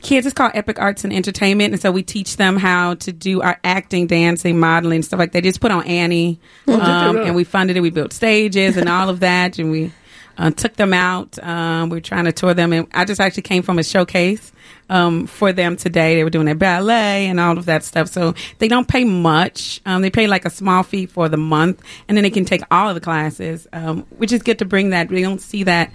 kids 0.00 0.26
it's 0.26 0.34
called 0.34 0.52
epic 0.54 0.78
arts 0.78 1.02
and 1.04 1.12
entertainment 1.12 1.72
and 1.72 1.82
so 1.82 1.90
we 1.90 2.04
teach 2.04 2.36
them 2.36 2.56
how 2.56 2.94
to 2.94 3.10
do 3.10 3.40
our 3.40 3.58
acting 3.64 4.06
dancing 4.06 4.58
modeling 4.58 5.02
stuff 5.02 5.18
like 5.18 5.32
that 5.32 5.42
they 5.42 5.48
just 5.48 5.60
put 5.60 5.72
on 5.72 5.84
annie 5.86 6.38
um, 6.68 7.16
and 7.16 7.34
we 7.34 7.42
funded 7.42 7.76
it 7.76 7.80
we 7.80 7.90
built 7.90 8.12
stages 8.12 8.76
and 8.76 8.88
all 8.88 9.08
of 9.08 9.18
that 9.18 9.58
and 9.58 9.72
we 9.72 9.90
uh, 10.38 10.50
took 10.50 10.76
them 10.76 10.94
out. 10.94 11.38
Um, 11.42 11.90
we 11.90 11.96
were 11.96 12.00
trying 12.00 12.24
to 12.24 12.32
tour 12.32 12.54
them 12.54 12.72
and 12.72 12.86
i 12.94 13.04
just 13.04 13.20
actually 13.20 13.42
came 13.42 13.62
from 13.62 13.78
a 13.78 13.82
showcase 13.82 14.52
um, 14.88 15.26
for 15.26 15.52
them 15.52 15.76
today. 15.76 16.14
They 16.14 16.24
were 16.24 16.30
doing 16.30 16.46
their 16.46 16.54
ballet 16.54 17.26
and 17.26 17.38
all 17.40 17.58
of 17.58 17.66
that 17.66 17.84
stuff. 17.84 18.08
So 18.08 18.34
they 18.58 18.68
don't 18.68 18.88
pay 18.88 19.04
much. 19.04 19.80
Um, 19.84 20.02
they 20.02 20.10
pay 20.10 20.26
like 20.26 20.44
a 20.44 20.50
small 20.50 20.82
fee 20.82 21.06
for 21.06 21.28
the 21.28 21.36
month 21.36 21.82
and 22.06 22.16
then 22.16 22.22
they 22.22 22.30
can 22.30 22.44
take 22.44 22.62
all 22.70 22.88
of 22.88 22.94
the 22.94 23.00
classes 23.00 23.66
um, 23.72 24.06
which 24.16 24.32
is 24.32 24.42
good 24.42 24.58
to 24.60 24.64
bring 24.64 24.90
that. 24.90 25.08
We 25.08 25.22
don't 25.22 25.40
see 25.40 25.64
that 25.64 25.92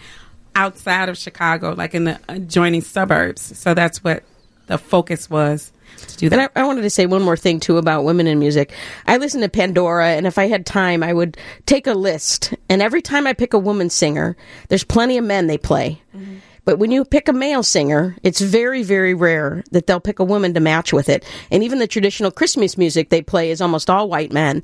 outside 0.55 1.09
of 1.09 1.17
Chicago, 1.17 1.73
like 1.73 1.95
in 1.95 2.03
the 2.03 2.19
adjoining 2.29 2.81
suburbs. 2.81 3.57
So 3.57 3.73
that's 3.73 4.03
what 4.03 4.23
the 4.67 4.77
focus 4.77 5.29
was 5.29 5.71
to 5.97 6.17
do 6.17 6.25
And 6.27 6.33
that. 6.33 6.51
I, 6.55 6.61
I 6.61 6.65
wanted 6.65 6.81
to 6.83 6.89
say 6.89 7.05
one 7.05 7.21
more 7.21 7.37
thing 7.37 7.59
too 7.59 7.77
about 7.77 8.03
women 8.03 8.27
in 8.27 8.39
music. 8.39 8.71
I 9.07 9.17
listen 9.17 9.41
to 9.41 9.49
Pandora, 9.49 10.09
and 10.09 10.25
if 10.27 10.37
I 10.37 10.47
had 10.47 10.65
time, 10.65 11.03
I 11.03 11.13
would 11.13 11.37
take 11.65 11.87
a 11.87 11.93
list. 11.93 12.53
And 12.69 12.81
every 12.81 13.01
time 13.01 13.27
I 13.27 13.33
pick 13.33 13.53
a 13.53 13.59
woman 13.59 13.89
singer, 13.89 14.35
there's 14.69 14.83
plenty 14.83 15.17
of 15.17 15.25
men 15.25 15.47
they 15.47 15.57
play. 15.57 16.01
But 16.65 16.79
when 16.79 16.91
you 16.91 17.03
pick 17.03 17.27
a 17.27 17.33
male 17.33 17.61
singer, 17.61 18.15
it's 18.23 18.39
very, 18.39 18.83
very 18.83 19.13
rare 19.13 19.65
that 19.71 19.85
they'll 19.85 19.99
pick 19.99 20.19
a 20.19 20.23
woman 20.23 20.53
to 20.53 20.61
match 20.61 20.93
with 20.93 21.09
it. 21.09 21.25
And 21.51 21.61
even 21.61 21.79
the 21.79 21.87
traditional 21.87 22.31
Christmas 22.31 22.77
music 22.77 23.09
they 23.09 23.21
play 23.21 23.51
is 23.51 23.59
almost 23.59 23.89
all 23.89 24.07
white 24.07 24.31
men. 24.31 24.63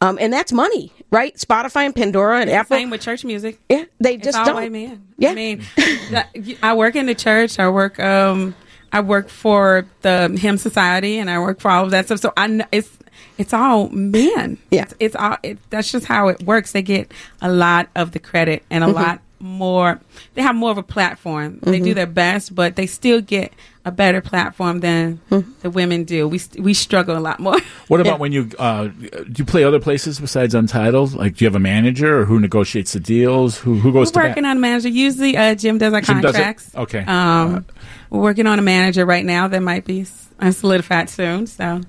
Um, 0.00 0.16
and 0.20 0.32
that's 0.32 0.52
money, 0.52 0.92
right? 1.10 1.34
Spotify 1.34 1.86
and 1.86 1.94
Pandora 1.96 2.40
and 2.40 2.50
Apple. 2.50 2.76
Same 2.76 2.88
with 2.90 3.00
church 3.00 3.24
music. 3.24 3.58
Yeah, 3.68 3.84
they 3.98 4.14
It's 4.14 4.24
just 4.26 4.38
all 4.38 4.44
don't. 4.44 4.54
white 4.54 4.70
men. 4.70 5.04
Yeah. 5.18 5.30
I 5.30 5.34
mean, 5.34 5.62
I 6.62 6.74
work 6.74 6.94
in 6.94 7.06
the 7.06 7.16
church. 7.16 7.58
I 7.58 7.68
work. 7.68 7.98
Um, 7.98 8.54
I 8.92 9.00
work 9.00 9.28
for 9.28 9.86
the 10.02 10.28
Hymn 10.40 10.58
Society, 10.58 11.18
and 11.18 11.30
I 11.30 11.38
work 11.38 11.60
for 11.60 11.70
all 11.70 11.84
of 11.84 11.90
that 11.92 12.06
stuff. 12.06 12.20
So 12.20 12.32
I 12.36 12.46
know 12.48 12.64
it's 12.72 12.90
it's 13.38 13.52
all 13.52 13.88
men. 13.90 14.58
Yeah. 14.70 14.82
it's, 14.82 14.94
it's 15.00 15.16
all. 15.16 15.36
It, 15.42 15.58
that's 15.70 15.90
just 15.92 16.06
how 16.06 16.28
it 16.28 16.42
works. 16.42 16.72
They 16.72 16.82
get 16.82 17.12
a 17.40 17.50
lot 17.52 17.88
of 17.94 18.12
the 18.12 18.18
credit 18.18 18.64
and 18.70 18.82
a 18.84 18.86
Mm-hmm. 18.88 18.96
lot 18.96 19.20
more. 19.40 20.00
They 20.34 20.42
have 20.42 20.54
more 20.54 20.70
of 20.70 20.78
a 20.78 20.82
platform. 20.82 21.58
They 21.62 21.76
Mm-hmm. 21.76 21.84
do 21.84 21.94
their 21.94 22.06
best, 22.06 22.54
but 22.54 22.76
they 22.76 22.86
still 22.86 23.20
get 23.20 23.52
a 23.84 23.90
better 23.90 24.20
platform 24.20 24.80
than 24.80 25.20
Mm-hmm. 25.30 25.50
the 25.62 25.70
women 25.70 26.04
do. 26.04 26.28
We 26.28 26.40
we 26.58 26.74
struggle 26.74 27.16
a 27.16 27.20
lot 27.20 27.40
more. 27.40 27.56
What 27.88 28.00
about 28.00 28.18
when 28.22 28.32
you 28.32 28.50
uh, 28.58 28.88
do 28.88 29.34
you 29.36 29.44
play 29.44 29.64
other 29.64 29.80
places 29.80 30.20
besides 30.20 30.54
Untitled? 30.54 31.14
Like, 31.14 31.36
do 31.36 31.44
you 31.44 31.46
have 31.46 31.56
a 31.56 31.58
manager 31.60 32.20
or 32.20 32.24
who 32.26 32.38
negotiates 32.38 32.92
the 32.92 33.00
deals? 33.00 33.58
Who 33.58 33.74
who 33.76 33.92
goes 33.92 34.08
We're 34.14 34.22
to 34.22 34.28
working 34.28 34.42
bat? 34.44 34.50
on 34.50 34.56
a 34.58 34.60
manager. 34.60 34.88
Usually, 34.88 35.36
uh, 35.36 35.54
Jim 35.54 35.78
does 35.78 35.92
our 35.94 36.00
Jim 36.02 36.20
does 36.20 36.32
contracts. 36.34 36.74
Okay. 36.74 37.04
Um, 37.06 37.64
we're 38.10 38.20
working 38.20 38.46
on 38.46 38.58
a 38.58 38.62
manager 38.62 39.06
right 39.06 39.24
now 39.24 39.48
that 39.48 39.60
might 39.62 39.84
be 39.84 40.06
uh, 40.40 40.50
solidified 40.50 41.08
soon. 41.08 41.46
So, 41.46 41.80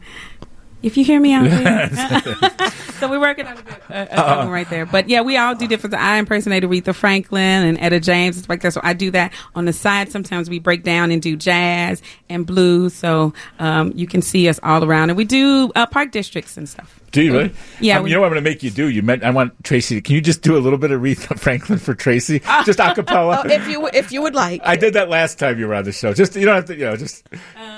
if 0.83 0.97
you 0.97 1.03
hear 1.05 1.19
me 1.19 1.33
out 1.33 1.43
there, 1.49 1.89
so 2.99 3.09
we're 3.09 3.19
working 3.19 3.45
on 3.47 3.57
a, 3.57 3.61
good, 3.61 3.75
a, 3.89 4.01
a 4.03 4.15
good 4.15 4.37
one 4.37 4.49
right 4.49 4.69
there. 4.69 4.85
But 4.85 5.09
yeah, 5.09 5.21
we 5.21 5.37
all 5.37 5.55
do 5.55 5.67
different. 5.67 5.95
I 5.95 6.17
impersonate 6.17 6.63
Aretha 6.63 6.93
Franklin 6.95 7.41
and 7.65 7.77
Etta 7.79 7.99
James 7.99 8.35
and 8.35 8.43
stuff 8.43 8.49
like 8.49 8.61
that. 8.61 8.73
So 8.73 8.81
I 8.83 8.93
do 8.93 9.11
that 9.11 9.33
on 9.55 9.65
the 9.65 9.73
side. 9.73 10.11
Sometimes 10.11 10.49
we 10.49 10.59
break 10.59 10.83
down 10.83 11.11
and 11.11 11.21
do 11.21 11.35
jazz 11.35 12.01
and 12.29 12.45
blues. 12.45 12.93
So 12.93 13.33
um, 13.59 13.91
you 13.95 14.07
can 14.07 14.21
see 14.21 14.47
us 14.49 14.59
all 14.63 14.83
around, 14.83 15.09
and 15.09 15.17
we 15.17 15.25
do 15.25 15.71
uh, 15.75 15.85
park 15.85 16.11
districts 16.11 16.57
and 16.57 16.67
stuff. 16.67 16.97
Do 17.11 17.21
you 17.21 17.33
really? 17.33 17.53
Yeah, 17.81 17.97
Um, 17.97 18.03
we- 18.05 18.09
you 18.11 18.15
know 18.15 18.21
what 18.21 18.27
I'm 18.27 18.33
going 18.33 18.43
to 18.45 18.49
make 18.49 18.63
you 18.63 18.69
do? 18.71 18.87
You 18.87 19.01
meant 19.01 19.23
I 19.23 19.31
want 19.31 19.61
Tracy. 19.65 19.95
to- 19.95 20.01
Can 20.01 20.15
you 20.15 20.21
just 20.21 20.41
do 20.41 20.55
a 20.55 20.59
little 20.59 20.77
bit 20.79 20.91
of 20.91 21.01
Aretha 21.01 21.37
Franklin 21.39 21.77
for 21.77 21.93
Tracy? 21.93 22.39
Just 22.65 22.79
a 22.79 22.93
cappella. 22.95 23.41
Oh, 23.45 23.49
if 23.49 23.67
you 23.67 23.87
if 23.93 24.11
you 24.13 24.21
would 24.21 24.33
like. 24.33 24.61
I 24.63 24.77
did 24.77 24.93
that 24.93 25.09
last 25.09 25.37
time 25.37 25.59
you 25.59 25.67
were 25.67 25.75
on 25.75 25.83
the 25.83 25.91
show. 25.91 26.13
Just 26.13 26.35
you 26.37 26.45
don't 26.45 26.55
have 26.55 26.65
to, 26.65 26.75
you 26.75 26.85
know, 26.85 26.95
just 26.95 27.27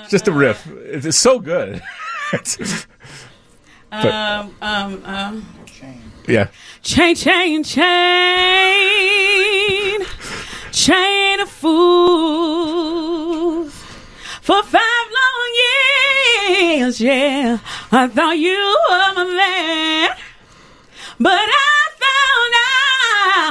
just 0.08 0.28
a 0.28 0.32
riff. 0.32 0.64
It's 0.70 1.18
so 1.18 1.40
good. 1.40 1.82
But- 2.34 2.86
Um, 3.92 4.56
um, 4.60 5.02
um, 5.04 5.46
yeah. 6.26 6.48
Chain, 6.82 7.14
chain, 7.14 7.62
chain, 7.62 7.84
chain 10.72 11.40
of 11.40 11.48
fools. 12.68 13.72
For 14.42 14.62
five 14.64 15.08
long 15.20 15.52
years, 16.50 17.00
yeah, 17.00 17.58
I 17.92 18.08
thought 18.08 18.36
you 18.36 18.58
were 18.90 19.14
my 19.14 19.24
man. 19.36 20.10
But 21.20 21.48
I 21.48 21.88
found 22.04 22.54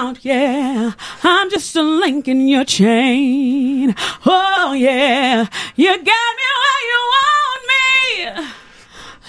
out, 0.10 0.26
yeah, 0.26 0.92
I'm 1.24 1.50
just 1.50 1.74
a 1.78 1.82
link 1.82 2.28
in 2.28 2.48
your 2.50 2.66
chain. 2.66 3.96
Oh, 4.26 4.74
yeah, 4.78 5.48
you 5.78 5.88
got 5.88 6.32
me 6.40 6.48
where 6.60 6.82
you 6.92 7.00
want 7.14 7.62
me. 7.72 8.53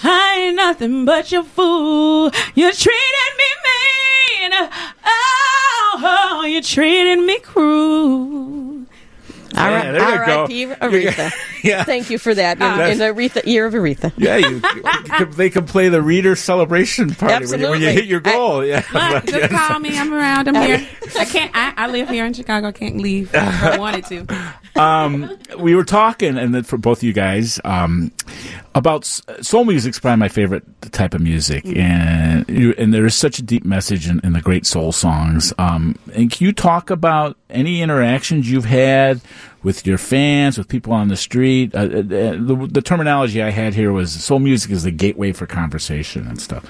I 0.07 0.37
ain't 0.39 0.55
nothing 0.55 1.05
but 1.05 1.31
your 1.31 1.43
fool. 1.43 2.31
You 2.53 2.71
treated 2.71 3.31
me 3.37 3.49
mean. 3.65 4.51
Oh, 5.97 6.45
you 6.47 6.61
treated 6.61 7.19
me 7.19 7.39
cruel. 7.39 8.64
All 9.57 9.69
Yeah, 9.69 9.91
there 9.91 10.01
you 10.01 10.05
R.I.P. 10.19 10.65
go. 10.65 10.75
Aretha. 10.75 11.31
Yeah. 11.65 11.83
Thank 11.83 12.11
you 12.11 12.19
for 12.19 12.35
that. 12.35 12.57
In, 12.57 12.91
in 12.91 12.97
the 12.99 13.05
Aretha 13.05 13.43
year 13.43 13.65
of 13.65 13.73
Aretha. 13.73 14.13
Yeah, 14.17 14.37
you, 14.37 15.25
they 15.33 15.49
can 15.49 15.65
play 15.65 15.89
the 15.89 15.99
reader 15.99 16.35
celebration 16.35 17.09
party 17.15 17.47
when 17.47 17.59
you, 17.59 17.69
when 17.71 17.81
you 17.81 17.89
hit 17.89 18.05
your 18.05 18.19
goal. 18.19 18.63
yeah, 18.63 18.83
But 18.93 19.25
just 19.25 19.49
call 19.51 19.79
me. 19.79 19.97
I'm 19.97 20.13
around. 20.13 20.47
I'm 20.47 20.53
here. 20.53 20.87
I 21.17 21.25
can't. 21.25 21.49
I, 21.55 21.73
I 21.75 21.87
live 21.87 22.07
here 22.09 22.23
in 22.23 22.33
Chicago. 22.33 22.67
I 22.67 22.71
can't 22.71 22.97
leave 22.97 23.33
I 23.33 23.79
wanted 23.79 24.05
to. 24.05 24.45
um, 24.79 25.35
we 25.57 25.73
were 25.73 25.83
talking, 25.85 26.37
and 26.37 26.53
then 26.53 26.61
for 26.61 26.77
both 26.77 26.99
of 26.99 27.03
you 27.03 27.13
guys, 27.13 27.59
um, 27.65 28.11
about 28.75 29.01
s- 29.03 29.23
soul 29.41 29.65
music's 29.65 29.99
probably 29.99 30.19
my 30.19 30.27
favorite 30.29 30.63
type 30.91 31.15
of 31.15 31.21
music, 31.21 31.65
and 31.65 32.47
you, 32.47 32.75
and 32.77 32.93
there 32.93 33.05
is 33.07 33.15
such 33.15 33.39
a 33.39 33.41
deep 33.41 33.65
message 33.65 34.07
in, 34.07 34.19
in 34.23 34.33
the 34.33 34.41
great 34.41 34.67
soul 34.67 34.91
songs. 34.91 35.51
Um, 35.57 35.97
and 36.13 36.29
can 36.31 36.45
you 36.45 36.53
talk 36.53 36.91
about 36.91 37.37
any 37.55 37.81
interactions 37.81 38.49
you've 38.49 38.65
had 38.65 39.21
with 39.63 39.87
your 39.87 39.97
fans, 39.97 40.57
with 40.57 40.67
people 40.67 40.93
on 40.93 41.07
the 41.07 41.17
street? 41.17 41.73
Uh, 41.73 41.79
uh, 41.79 41.85
the, 42.01 42.67
the 42.69 42.81
terminology 42.81 43.41
I 43.41 43.49
had 43.49 43.73
here 43.73 43.91
was 43.91 44.11
soul 44.11 44.39
music 44.39 44.71
is 44.71 44.83
the 44.83 44.91
gateway 44.91 45.31
for 45.31 45.47
conversation 45.47 46.27
and 46.27 46.39
stuff. 46.39 46.63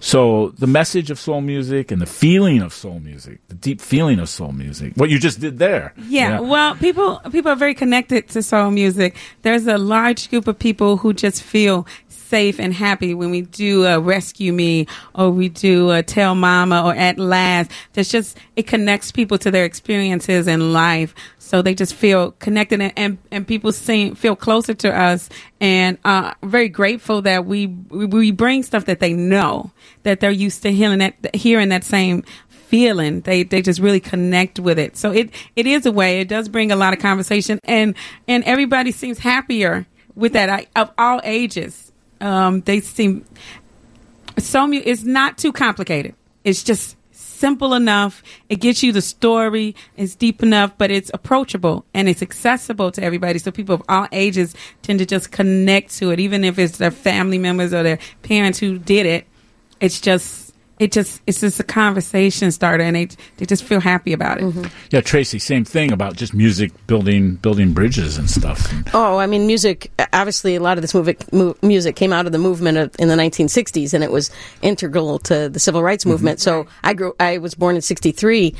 So 0.00 0.52
the 0.58 0.66
message 0.66 1.10
of 1.10 1.18
soul 1.18 1.40
music 1.40 1.90
and 1.90 2.02
the 2.02 2.06
feeling 2.06 2.60
of 2.60 2.74
soul 2.74 3.00
music, 3.00 3.38
the 3.48 3.54
deep 3.54 3.80
feeling 3.80 4.18
of 4.18 4.28
soul 4.28 4.52
music, 4.52 4.92
what 4.96 5.08
you 5.08 5.18
just 5.18 5.40
did 5.40 5.58
there. 5.58 5.94
Yeah, 6.08 6.40
well, 6.40 6.74
people 6.76 7.20
people 7.32 7.50
are 7.50 7.56
very 7.56 7.74
connected 7.74 8.28
to 8.28 8.42
soul 8.42 8.70
music. 8.70 9.16
There's 9.40 9.66
a 9.66 9.78
large 9.78 10.28
group 10.28 10.46
of 10.46 10.58
people 10.58 10.98
who 10.98 11.14
just 11.14 11.42
feel 11.42 11.86
safe 12.24 12.58
and 12.58 12.72
happy 12.72 13.14
when 13.14 13.30
we 13.30 13.42
do 13.42 13.86
uh, 13.86 13.98
rescue 13.98 14.52
me 14.52 14.86
or 15.14 15.30
we 15.30 15.48
do 15.48 15.90
uh, 15.90 16.02
tell 16.02 16.34
mama 16.34 16.82
or 16.84 16.94
at 16.94 17.18
last. 17.18 17.70
There's 17.92 18.08
just 18.08 18.38
it 18.56 18.66
connects 18.66 19.12
people 19.12 19.38
to 19.38 19.50
their 19.50 19.64
experiences 19.64 20.48
in 20.48 20.72
life. 20.72 21.14
So 21.38 21.62
they 21.62 21.74
just 21.74 21.94
feel 21.94 22.32
connected 22.32 22.80
and 22.80 22.92
and, 22.96 23.18
and 23.30 23.46
people 23.46 23.72
seem 23.72 24.14
feel 24.14 24.36
closer 24.36 24.74
to 24.74 24.94
us. 24.94 25.28
And 25.60 25.98
uh 26.04 26.34
very 26.42 26.68
grateful 26.68 27.22
that 27.22 27.44
we 27.44 27.66
we 27.66 28.06
we 28.06 28.30
bring 28.30 28.62
stuff 28.62 28.86
that 28.86 29.00
they 29.00 29.12
know 29.12 29.70
that 30.02 30.20
they're 30.20 30.30
used 30.30 30.62
to 30.62 30.72
hearing 30.72 30.98
that 30.98 31.34
hearing 31.34 31.68
that 31.68 31.84
same 31.84 32.24
feeling. 32.48 33.20
They 33.20 33.42
they 33.42 33.62
just 33.62 33.80
really 33.80 34.00
connect 34.00 34.58
with 34.58 34.78
it. 34.78 34.96
So 34.96 35.12
it 35.12 35.30
it 35.56 35.66
is 35.66 35.86
a 35.86 35.92
way. 35.92 36.20
It 36.20 36.28
does 36.28 36.48
bring 36.48 36.72
a 36.72 36.76
lot 36.76 36.92
of 36.92 36.98
conversation 36.98 37.58
and 37.64 37.94
and 38.26 38.42
everybody 38.44 38.90
seems 38.90 39.18
happier 39.18 39.86
with 40.14 40.32
that. 40.32 40.48
I, 40.48 40.66
of 40.74 40.90
all 40.98 41.20
ages 41.24 41.83
um 42.24 42.60
they 42.62 42.80
seem 42.80 43.24
so 44.36 44.68
it's 44.72 45.04
not 45.04 45.38
too 45.38 45.52
complicated. 45.52 46.14
It's 46.42 46.64
just 46.64 46.96
simple 47.12 47.74
enough. 47.74 48.20
It 48.48 48.56
gets 48.56 48.82
you 48.82 48.90
the 48.90 49.00
story. 49.00 49.76
It's 49.96 50.16
deep 50.16 50.42
enough 50.42 50.76
but 50.76 50.90
it's 50.90 51.10
approachable 51.14 51.84
and 51.94 52.08
it's 52.08 52.22
accessible 52.22 52.90
to 52.92 53.02
everybody. 53.02 53.38
So 53.38 53.52
people 53.52 53.76
of 53.76 53.82
all 53.88 54.08
ages 54.10 54.54
tend 54.82 54.98
to 54.98 55.06
just 55.06 55.30
connect 55.30 55.96
to 55.98 56.10
it. 56.10 56.18
Even 56.18 56.42
if 56.42 56.58
it's 56.58 56.78
their 56.78 56.90
family 56.90 57.38
members 57.38 57.72
or 57.72 57.84
their 57.84 58.00
parents 58.22 58.58
who 58.58 58.78
did 58.78 59.06
it 59.06 59.26
it's 59.80 60.00
just 60.00 60.43
it 60.84 60.92
just 60.92 61.22
it's 61.26 61.40
just 61.40 61.58
a 61.58 61.64
conversation 61.64 62.50
starter 62.52 62.84
and 62.84 62.94
they 62.94 63.08
they 63.38 63.46
just 63.46 63.64
feel 63.64 63.80
happy 63.80 64.12
about 64.12 64.38
it 64.38 64.44
mm-hmm. 64.44 64.64
Yeah, 64.90 65.00
Tracy, 65.00 65.38
same 65.38 65.64
thing 65.64 65.92
about 65.92 66.14
just 66.14 66.34
music 66.34 66.70
building 66.86 67.36
building 67.36 67.72
bridges 67.72 68.18
and 68.18 68.30
stuff. 68.30 68.72
Oh, 68.92 69.18
I 69.18 69.26
mean, 69.26 69.46
music. 69.46 69.90
Obviously, 70.12 70.54
a 70.56 70.60
lot 70.60 70.78
of 70.78 70.82
this 70.82 70.94
music, 70.94 71.32
mu- 71.32 71.54
music 71.62 71.96
came 71.96 72.12
out 72.12 72.26
of 72.26 72.32
the 72.32 72.38
movement 72.38 72.78
of, 72.78 72.94
in 72.98 73.08
the 73.08 73.16
1960s, 73.16 73.94
and 73.94 74.04
it 74.04 74.12
was 74.12 74.30
integral 74.62 75.18
to 75.20 75.48
the 75.48 75.58
civil 75.58 75.82
rights 75.82 76.04
mm-hmm. 76.04 76.12
movement. 76.12 76.40
So, 76.40 76.66
I 76.84 76.94
grew. 76.94 77.14
I 77.18 77.38
was 77.38 77.54
born 77.54 77.76
in 77.76 77.82
'63, 77.82 78.54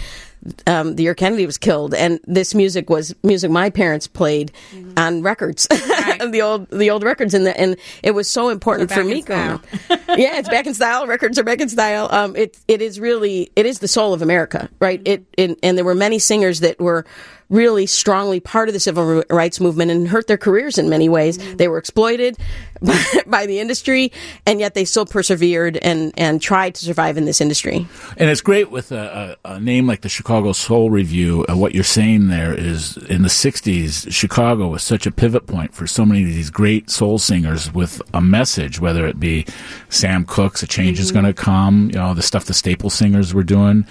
um, 0.66 0.96
the 0.96 1.04
year 1.04 1.14
Kennedy 1.14 1.46
was 1.46 1.59
killed, 1.59 1.94
and 1.94 2.20
this 2.24 2.54
music 2.54 2.90
was 2.90 3.14
music 3.22 3.50
my 3.50 3.70
parents 3.70 4.07
played 4.07 4.52
on 4.96 5.22
records, 5.22 5.66
the 5.70 6.40
old 6.42 6.68
the 6.70 6.90
old 6.90 7.02
records, 7.02 7.35
and 7.35 7.46
the, 7.46 7.59
and 7.59 7.76
it 8.02 8.12
was 8.12 8.28
so 8.28 8.48
important 8.48 8.90
for 8.90 9.02
me 9.02 9.18
in 9.18 9.24
growing 9.24 9.61
style. 9.61 9.62
up. 9.90 10.00
yeah, 10.18 10.38
it's 10.38 10.48
back 10.48 10.66
in 10.66 10.74
style. 10.74 11.07
Records 11.07 11.38
are 11.38 11.44
back 11.44 11.61
in 11.61 11.68
style. 11.68 12.09
Um, 12.11 12.37
it 12.37 12.59
it 12.68 12.83
is 12.83 13.00
really 13.00 13.50
it 13.57 13.66
is 13.66 13.78
the 13.78 13.88
soul 13.88 14.12
of 14.12 14.22
America, 14.22 14.68
right? 14.80 15.00
It, 15.04 15.24
it 15.37 15.59
and 15.62 15.78
there 15.78 15.85
were 15.85 15.94
many 15.94 16.18
singers 16.18 16.61
that 16.61 16.80
were 16.80 17.04
really 17.48 17.87
strongly 17.87 18.40
part 18.40 18.68
of 18.68 18.72
the 18.72 18.80
civil 18.80 19.22
rights 19.30 19.61
movement 19.61 19.90
and 19.90 20.09
hurt 20.09 20.26
their 20.26 20.38
careers 20.38 20.78
in 20.78 20.88
many 20.88 21.09
ways. 21.09 21.38
They 21.57 21.68
were 21.68 21.78
exploited 21.78 22.37
by, 22.83 23.04
by 23.26 23.46
the 23.46 23.61
industry, 23.61 24.12
and 24.46 24.61
yet 24.61 24.74
they 24.74 24.85
still 24.85 25.07
persevered 25.07 25.76
and 25.78 26.12
and 26.16 26.40
tried 26.40 26.74
to 26.76 26.85
survive 26.85 27.16
in 27.16 27.24
this 27.24 27.40
industry. 27.40 27.87
And 28.16 28.30
it's 28.30 28.40
great 28.40 28.70
with 28.70 28.92
a, 28.92 29.37
a, 29.44 29.54
a 29.54 29.61
name 29.61 29.87
like 29.87 30.02
the 30.02 30.09
Chicago 30.09 30.52
Soul 30.52 30.90
Revue. 30.90 31.44
Uh, 31.48 31.57
what 31.57 31.74
you're 31.74 31.85
saying 31.85 32.28
there 32.28 32.54
is 32.54 32.96
in 32.96 33.22
the 33.22 33.28
60s, 33.28 34.11
Chicago 34.12 34.68
was 34.68 34.83
such 34.83 35.07
a 35.07 35.11
pivot 35.11 35.46
point 35.46 35.74
for 35.74 35.87
so 35.87 36.04
many 36.04 36.22
of 36.22 36.28
these 36.28 36.50
great 36.50 36.90
soul 36.90 37.18
singers 37.18 37.72
with 37.72 38.02
a 38.12 38.20
message, 38.20 38.80
whether 38.80 39.07
it 39.07 39.20
be 39.20 39.46
Sam 39.88 40.24
Cooke's 40.24 40.62
A 40.62 40.66
Change 40.66 40.98
is 40.98 41.12
Going 41.12 41.24
to 41.24 41.35
Come, 41.35 41.90
you 41.92 41.98
know, 41.98 42.14
the 42.14 42.22
stuff 42.22 42.44
the 42.44 42.54
Staple 42.54 42.90
singers 42.90 43.33
were 43.33 43.44
doing. 43.44 43.87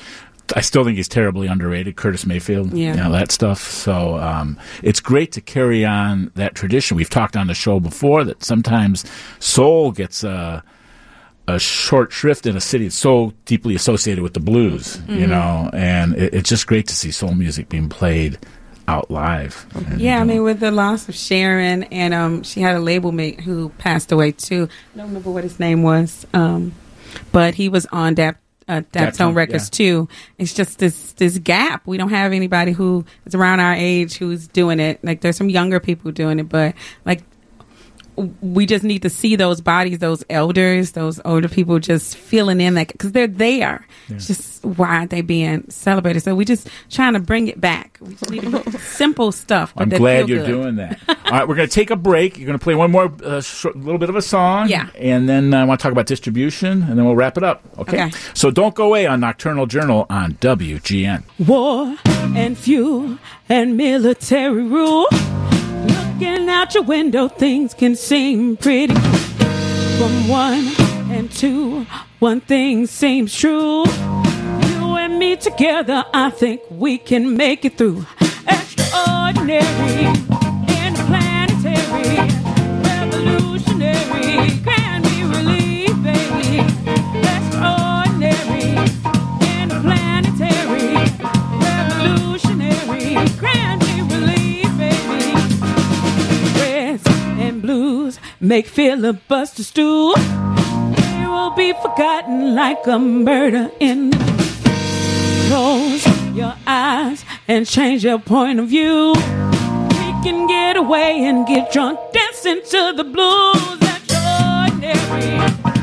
I 0.55 0.61
still 0.61 0.83
think 0.83 0.97
he's 0.97 1.07
terribly 1.07 1.47
underrated, 1.47 1.95
Curtis 1.95 2.25
Mayfield, 2.25 2.73
Yeah. 2.73 2.91
you 2.95 3.01
know, 3.01 3.11
that 3.11 3.31
stuff. 3.31 3.59
So 3.61 4.17
um, 4.17 4.59
it's 4.83 4.99
great 4.99 5.31
to 5.33 5.41
carry 5.41 5.83
on 5.85 6.31
that 6.35 6.53
tradition. 6.55 6.95
We've 6.97 7.09
talked 7.09 7.35
on 7.35 7.47
the 7.47 7.53
show 7.55 7.79
before 7.79 8.23
that 8.23 8.43
sometimes 8.43 9.03
soul 9.39 9.91
gets. 9.91 10.23
Uh, 10.23 10.61
a 11.45 11.59
short 11.59 12.13
shrift 12.13 12.45
in 12.45 12.55
a 12.55 12.61
city 12.61 12.85
that's 12.85 12.95
so 12.95 13.33
deeply 13.43 13.75
associated 13.75 14.21
with 14.23 14.33
the 14.33 14.39
blues, 14.39 15.01
you 15.09 15.27
know, 15.27 15.69
and 15.73 16.15
it, 16.15 16.33
it's 16.33 16.47
just 16.47 16.65
great 16.67 16.87
to 16.87 16.95
see 16.95 17.11
soul 17.11 17.33
music 17.33 17.67
being 17.67 17.89
played 17.89 18.37
out 18.87 19.11
live. 19.11 19.65
And, 19.75 19.99
Yeah, 19.99 20.19
I 20.19 20.21
uh, 20.21 20.25
mean, 20.25 20.43
with 20.43 20.61
the 20.61 20.71
loss 20.71 21.09
of 21.09 21.15
Sharon, 21.15 21.83
and 21.91 22.13
um, 22.13 22.43
she 22.43 22.61
had 22.61 22.77
a 22.77 22.79
label 22.79 23.11
mate 23.11 23.41
who 23.41 23.67
passed 23.77 24.13
away 24.13 24.31
too. 24.31 24.69
I 24.93 24.97
don't 24.99 25.07
remember 25.07 25.31
what 25.31 25.43
his 25.43 25.59
name 25.59 25.83
was, 25.83 26.25
um, 26.33 26.71
but 27.33 27.55
he 27.55 27.67
was 27.67 27.85
on 27.87 28.13
Dap, 28.13 28.37
uh, 28.67 28.81
Daptone 28.91 29.35
Records 29.35 29.69
yeah. 29.71 29.77
too. 29.77 30.09
It's 30.37 30.53
just 30.53 30.79
this 30.79 31.13
this 31.13 31.37
gap. 31.37 31.85
We 31.85 31.97
don't 31.97 32.09
have 32.09 32.33
anybody 32.33 32.71
who 32.71 33.05
is 33.25 33.35
around 33.35 33.59
our 33.59 33.73
age 33.73 34.15
who's 34.17 34.47
doing 34.47 34.79
it. 34.79 35.03
Like, 35.03 35.21
there's 35.21 35.37
some 35.37 35.49
younger 35.49 35.79
people 35.79 36.11
doing 36.11 36.39
it, 36.39 36.49
but 36.49 36.75
like 37.05 37.21
we 38.41 38.65
just 38.65 38.83
need 38.83 39.01
to 39.01 39.09
see 39.09 39.35
those 39.35 39.61
bodies, 39.61 39.99
those 39.99 40.23
elders, 40.29 40.91
those 40.91 41.19
older 41.25 41.47
people 41.49 41.79
just 41.79 42.15
filling 42.15 42.61
in 42.61 42.75
that 42.75 42.87
because 42.89 43.11
they're 43.11 43.27
there. 43.27 43.85
It's 44.09 44.27
just 44.27 44.63
why 44.63 44.87
aren't 44.97 45.11
they 45.11 45.21
being 45.21 45.69
celebrated? 45.69 46.21
So 46.21 46.35
we're 46.35 46.45
just 46.45 46.67
trying 46.89 47.13
to 47.13 47.19
bring 47.19 47.47
it 47.47 47.59
back. 47.59 47.97
We 48.01 48.13
just 48.15 48.29
need 48.29 48.41
to 48.41 48.71
simple 48.79 49.31
stuff. 49.31 49.73
But 49.75 49.83
I'm 49.83 49.89
that 49.89 49.97
glad 49.97 50.25
feel 50.25 50.29
you're 50.29 50.45
good. 50.45 50.51
doing 50.51 50.75
that. 50.77 50.99
All 51.07 51.15
right, 51.31 51.47
we're 51.47 51.55
going 51.55 51.67
to 51.67 51.73
take 51.73 51.89
a 51.89 51.95
break. 51.95 52.37
You're 52.37 52.45
going 52.47 52.57
to 52.59 52.63
play 52.63 52.75
one 52.75 52.91
more 52.91 53.11
uh, 53.23 53.41
short, 53.41 53.75
little 53.75 53.97
bit 53.99 54.09
of 54.09 54.15
a 54.15 54.21
song. 54.21 54.69
Yeah. 54.69 54.89
And 54.97 55.27
then 55.27 55.53
uh, 55.53 55.61
I 55.61 55.63
want 55.65 55.79
to 55.79 55.83
talk 55.83 55.91
about 55.91 56.05
distribution, 56.05 56.83
and 56.83 56.97
then 56.97 57.05
we'll 57.05 57.15
wrap 57.15 57.37
it 57.37 57.43
up. 57.43 57.63
Okay. 57.77 58.05
Okay. 58.05 58.17
So 58.33 58.51
don't 58.51 58.75
go 58.75 58.85
away 58.85 59.05
on 59.07 59.19
Nocturnal 59.19 59.65
Journal 59.65 60.05
on 60.09 60.33
WGN. 60.33 61.23
war 61.47 61.95
and 62.35 62.57
fuel 62.57 63.17
and 63.49 63.77
military 63.77 64.63
rule. 64.63 65.07
Looking 65.87 66.49
out 66.49 66.73
your 66.73 66.83
window, 66.83 67.27
things 67.27 67.73
can 67.73 67.95
seem 67.95 68.57
pretty. 68.57 68.95
From 69.97 70.27
one 70.27 70.71
and 71.11 71.31
two, 71.31 71.85
one 72.19 72.41
thing 72.41 72.87
seems 72.87 73.35
true. 73.35 73.85
You 73.85 74.95
and 74.97 75.19
me 75.19 75.35
together, 75.35 76.03
I 76.13 76.29
think 76.29 76.61
we 76.69 76.97
can 76.97 77.35
make 77.37 77.65
it 77.65 77.77
through. 77.77 78.05
Extraordinary, 78.47 80.07
make 98.53 98.67
filibuster 98.67 99.63
stew. 99.63 100.13
They 100.15 101.25
will 101.25 101.55
be 101.55 101.73
forgotten 101.73 102.53
like 102.53 102.85
a 102.85 102.99
murder 102.99 103.71
in 103.79 104.11
the 104.11 104.17
Close 105.47 106.05
your 106.35 106.53
eyes 106.67 107.25
and 107.47 107.65
change 107.65 108.03
your 108.03 108.19
point 108.19 108.59
of 108.59 108.67
view. 108.67 109.13
We 109.13 110.09
can 110.25 110.45
get 110.45 110.77
away 110.77 111.23
and 111.23 111.47
get 111.47 111.71
drunk, 111.71 111.97
dancing 112.13 112.61
to 112.73 112.93
the 112.95 113.03
blues. 113.03 113.79
Extraordinary, 113.81 115.33
interplanetary, 115.33 115.82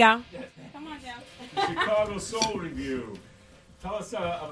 go. 0.00 0.22
Come 0.72 0.86
on 0.86 0.98
down. 1.00 1.68
Chicago 1.68 2.18
Soul 2.18 2.58
Revue. 2.58 3.18
Tell 3.82 3.94
us, 3.94 4.12
uh, 4.12 4.50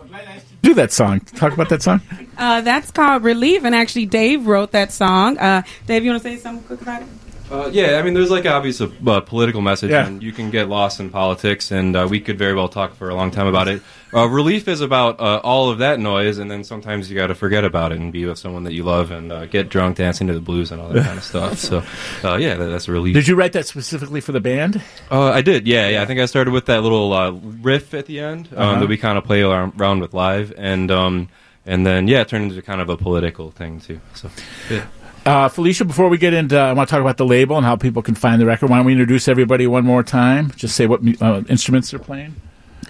do 0.62 0.72
that 0.74 0.90
song. 0.90 1.20
Talk 1.20 1.52
about 1.52 1.68
that 1.68 1.82
song. 1.82 2.00
Uh, 2.38 2.62
that's 2.62 2.90
called 2.90 3.24
Relief, 3.24 3.62
and 3.64 3.74
actually, 3.74 4.06
Dave 4.06 4.46
wrote 4.46 4.72
that 4.72 4.90
song. 4.90 5.36
Uh, 5.36 5.62
Dave, 5.86 6.02
you 6.02 6.10
want 6.10 6.22
to 6.22 6.28
say 6.30 6.36
something 6.36 6.64
quick 6.66 6.80
about 6.80 7.02
it? 7.02 7.08
Uh, 7.50 7.70
yeah, 7.72 7.98
I 7.98 8.02
mean, 8.02 8.12
there's 8.12 8.30
like 8.30 8.44
obvious 8.44 8.80
a 8.82 8.90
uh, 9.06 9.20
political 9.20 9.62
message, 9.62 9.90
Yeah. 9.90 10.06
and 10.06 10.22
you 10.22 10.32
can 10.32 10.50
get 10.50 10.68
lost 10.68 11.00
in 11.00 11.08
politics, 11.08 11.70
and 11.70 11.96
uh, 11.96 12.06
we 12.08 12.20
could 12.20 12.36
very 12.36 12.52
well 12.54 12.68
talk 12.68 12.94
for 12.94 13.08
a 13.08 13.14
long 13.14 13.30
time 13.30 13.46
about 13.46 13.68
it. 13.68 13.80
Uh, 14.12 14.26
relief 14.28 14.68
is 14.68 14.82
about 14.82 15.18
uh, 15.18 15.40
all 15.42 15.70
of 15.70 15.78
that 15.78 15.98
noise, 15.98 16.36
and 16.36 16.50
then 16.50 16.62
sometimes 16.62 17.10
you 17.10 17.16
got 17.16 17.28
to 17.28 17.34
forget 17.34 17.64
about 17.64 17.90
it 17.92 17.98
and 18.00 18.12
be 18.12 18.26
with 18.26 18.38
someone 18.38 18.64
that 18.64 18.74
you 18.74 18.82
love 18.82 19.10
and 19.10 19.32
uh, 19.32 19.46
get 19.46 19.70
drunk, 19.70 19.96
dancing 19.96 20.26
to 20.26 20.34
the 20.34 20.40
blues, 20.40 20.70
and 20.70 20.80
all 20.80 20.90
that 20.90 21.04
kind 21.06 21.16
of 21.16 21.24
stuff. 21.24 21.58
So, 21.58 21.82
uh, 22.22 22.36
yeah, 22.36 22.54
that, 22.54 22.66
that's 22.66 22.86
relief. 22.88 23.14
Did 23.14 23.26
you 23.28 23.34
write 23.34 23.52
that 23.54 23.66
specifically 23.66 24.20
for 24.20 24.32
the 24.32 24.40
band? 24.40 24.82
Uh, 25.10 25.30
I 25.30 25.40
did, 25.40 25.66
yeah, 25.66 25.88
yeah. 25.88 26.02
I 26.02 26.04
think 26.04 26.20
I 26.20 26.26
started 26.26 26.50
with 26.52 26.66
that 26.66 26.82
little 26.82 27.12
uh, 27.14 27.30
riff 27.30 27.94
at 27.94 28.04
the 28.06 28.20
end 28.20 28.48
um, 28.52 28.58
Uh-huh. 28.58 28.80
that 28.80 28.88
we 28.90 28.98
kind 28.98 29.16
of 29.16 29.24
play 29.24 29.40
around, 29.42 29.72
around 29.80 30.00
with 30.00 30.12
live, 30.12 30.52
and 30.58 30.90
um, 30.90 31.28
and 31.64 31.86
then 31.86 32.08
yeah, 32.08 32.20
it 32.22 32.28
turned 32.28 32.50
into 32.50 32.60
kind 32.62 32.80
of 32.82 32.88
a 32.90 32.96
political 32.98 33.50
thing 33.50 33.80
too. 33.80 34.00
So, 34.14 34.30
yeah. 34.70 34.84
Uh, 35.28 35.46
Felicia, 35.46 35.84
before 35.84 36.08
we 36.08 36.16
get 36.16 36.32
into, 36.32 36.56
I 36.56 36.72
want 36.72 36.88
to 36.88 36.90
talk 36.90 37.02
about 37.02 37.18
the 37.18 37.26
label 37.26 37.58
and 37.58 37.66
how 37.66 37.76
people 37.76 38.00
can 38.00 38.14
find 38.14 38.40
the 38.40 38.46
record. 38.46 38.70
Why 38.70 38.78
don't 38.78 38.86
we 38.86 38.92
introduce 38.92 39.28
everybody 39.28 39.66
one 39.66 39.84
more 39.84 40.02
time? 40.02 40.52
Just 40.52 40.74
say 40.74 40.86
what 40.86 41.02
uh, 41.20 41.42
instruments 41.50 41.90
they're 41.90 42.00
playing. 42.00 42.34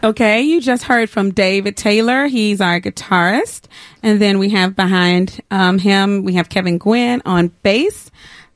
Okay, 0.05 0.41
you 0.43 0.61
just 0.61 0.85
heard 0.85 1.11
from 1.11 1.33
David 1.33 1.77
Taylor. 1.77 2.29
He's 2.29 2.61
our 2.61 2.81
guitarist. 2.81 3.65
And 4.05 4.21
then 4.21 4.39
we 4.39 4.51
have 4.51 4.77
behind 4.77 5.41
um, 5.51 5.81
him, 5.81 6.23
we 6.23 6.35
have 6.35 6.49
Kevin 6.49 6.79
Gwynn 6.79 7.23
on 7.27 7.49
bass. 7.65 8.09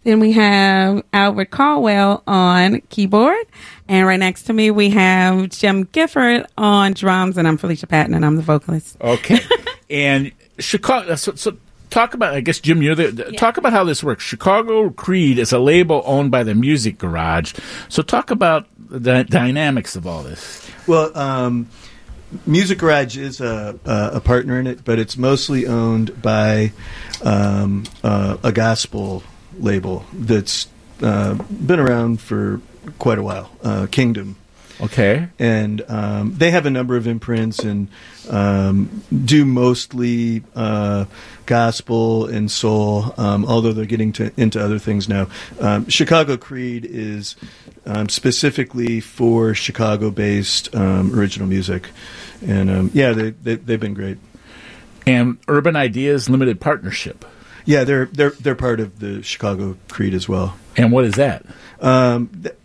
Then 0.05 0.21
we 0.21 0.31
have 0.31 1.03
Albert 1.13 1.51
Caldwell 1.51 2.23
on 2.25 2.83
keyboard. 2.83 3.45
And 3.89 4.07
right 4.07 4.21
next 4.21 4.45
to 4.45 4.53
me, 4.53 4.71
we 4.71 4.91
have 4.91 5.49
Jim 5.49 5.89
Gifford 5.91 6.47
on 6.57 6.93
drums. 6.93 7.37
And 7.37 7.49
I'm 7.49 7.57
Felicia 7.57 7.89
Patton, 7.89 8.15
and 8.15 8.25
I'm 8.25 8.37
the 8.37 8.43
vocalist. 8.43 8.97
Okay. 9.01 9.41
and 9.91 10.31
Chicago. 10.61 11.17
So, 11.17 11.35
so 11.35 11.57
talk 11.93 12.15
about. 12.15 12.35
I 12.35 12.41
guess 12.41 12.59
Jim, 12.59 12.83
you're 12.83 12.95
the. 12.95 13.11
the- 13.11 13.33
Talk 13.33 13.57
about 13.57 13.73
how 13.73 13.85
this 13.85 14.03
works. 14.03 14.25
Chicago 14.25 14.91
Creed 14.91 15.39
is 15.39 15.53
a 15.53 15.59
label 15.59 16.03
owned 16.05 16.31
by 16.31 16.43
the 16.43 16.55
Music 16.55 16.99
Garage. 16.99 17.55
So 17.89 18.03
talk 18.03 18.31
about 18.31 18.67
the 18.79 19.25
dynamics 19.25 19.95
of 19.97 20.07
all 20.07 20.23
this. 20.23 20.69
Well, 20.87 21.17
um, 21.17 21.69
Music 22.47 22.79
Garage 22.79 23.17
is 23.17 23.41
a, 23.41 23.79
a, 23.85 24.11
a 24.15 24.21
partner 24.21 24.59
in 24.59 24.67
it, 24.67 24.85
but 24.85 24.99
it's 24.99 25.17
mostly 25.17 25.67
owned 25.67 26.21
by 26.23 26.73
um, 27.23 27.85
uh, 28.03 28.37
a 28.43 28.53
gospel 28.53 29.23
label 29.59 30.05
that's 30.13 30.69
uh, 31.03 31.35
been 31.35 31.79
around 31.81 32.21
for 32.21 32.61
quite 32.99 33.19
a 33.19 33.23
while, 33.23 33.51
uh, 33.63 33.87
Kingdom. 33.91 34.37
Okay. 34.81 35.29
and 35.39 35.83
um, 35.89 36.35
they 36.37 36.51
have 36.51 36.67
a 36.67 36.71
number 36.71 36.97
of 36.97 37.07
imprints 37.07 37.61
and 37.61 37.89
um, 38.31 39.03
do 39.25 39.45
mostly 39.45 40.43
uh, 40.55 41.05
gospel 41.47 42.27
and 42.27 42.51
soul, 42.51 43.15
um, 43.17 43.45
although 43.45 43.73
they're 43.73 43.85
getting 43.85 44.13
to, 44.13 44.33
into 44.37 44.63
other 44.63 44.79
things 44.79 45.09
now. 45.09 45.29
Um, 45.61 45.89
Chicago 45.89 46.37
Creed 46.37 46.85
is 46.85 47.37
um, 47.87 48.09
specifically 48.09 49.01
for 49.01 49.55
Chicago-based 49.55 50.75
um, 50.75 51.19
original 51.19 51.49
music, 51.49 51.89
and 52.47 52.71
um, 52.71 52.91
yeah, 52.95 53.13
they, 53.13 53.31
they, 53.31 53.57
they've 53.57 53.81
been 53.81 53.95
great. 53.95 54.19
And 55.07 55.39
Urban 55.49 55.75
Ideas 55.75 56.29
Limited 56.29 56.61
Partnership. 56.61 57.25
Yeah, 57.65 57.85
they're 57.85 58.07
they're 58.07 58.31
they're 58.31 58.55
part 58.55 58.81
of 58.81 58.99
the 58.99 59.23
Chicago 59.23 59.77
Creed 59.89 60.15
as 60.15 60.29
well. 60.29 60.57
And 60.77 60.91
what 60.91 61.05
is 61.05 61.15
that? 61.15 61.45
Um, 61.81 62.29
th- 62.43 62.57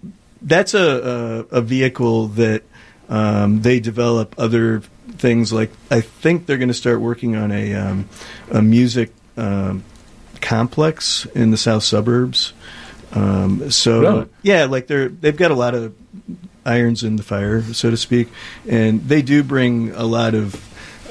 that's 0.41 0.73
a, 0.73 1.45
a, 1.51 1.57
a 1.57 1.61
vehicle 1.61 2.27
that 2.29 2.63
um, 3.09 3.61
they 3.61 3.79
develop 3.79 4.35
other 4.37 4.81
things 5.17 5.51
like. 5.53 5.71
I 5.89 6.01
think 6.01 6.45
they're 6.45 6.57
going 6.57 6.67
to 6.67 6.73
start 6.73 6.99
working 7.01 7.35
on 7.35 7.51
a 7.51 7.73
um, 7.73 8.09
a 8.51 8.61
music 8.61 9.11
um, 9.37 9.83
complex 10.41 11.25
in 11.33 11.51
the 11.51 11.57
south 11.57 11.83
suburbs. 11.83 12.53
Um, 13.13 13.71
so 13.71 14.01
Really? 14.01 14.27
yeah, 14.43 14.65
like 14.65 14.87
they're 14.87 15.09
they've 15.09 15.35
got 15.37 15.51
a 15.51 15.55
lot 15.55 15.73
of 15.73 15.95
irons 16.65 17.03
in 17.03 17.15
the 17.15 17.23
fire, 17.23 17.61
so 17.73 17.89
to 17.89 17.97
speak, 17.97 18.27
and 18.67 19.01
they 19.07 19.21
do 19.21 19.43
bring 19.43 19.91
a 19.91 20.03
lot 20.03 20.35
of 20.35 20.61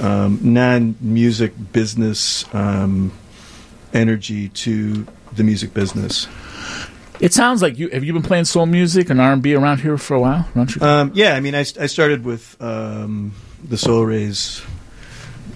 um, 0.02 0.38
non-music 0.42 1.52
business 1.72 2.44
um, 2.54 3.12
energy 3.94 4.50
to 4.50 5.06
the 5.32 5.42
music 5.42 5.72
business. 5.72 6.28
It 7.20 7.32
sounds 7.32 7.62
like 7.62 7.78
you 7.78 7.88
have 7.90 8.04
you 8.04 8.12
been 8.12 8.22
playing 8.22 8.44
soul 8.44 8.66
music 8.66 9.10
and 9.10 9.20
R 9.20 9.32
and 9.32 9.42
B 9.42 9.54
around 9.54 9.80
here 9.80 9.96
for 9.98 10.14
a 10.14 10.20
while. 10.20 10.48
Around 10.54 10.66
Chicago? 10.68 10.90
Um, 10.92 11.12
yeah, 11.14 11.34
I 11.34 11.40
mean, 11.40 11.54
I, 11.54 11.60
I 11.60 11.86
started 11.86 12.24
with 12.24 12.56
um, 12.60 13.32
the 13.64 13.78
Soul 13.78 14.04
Rays 14.04 14.62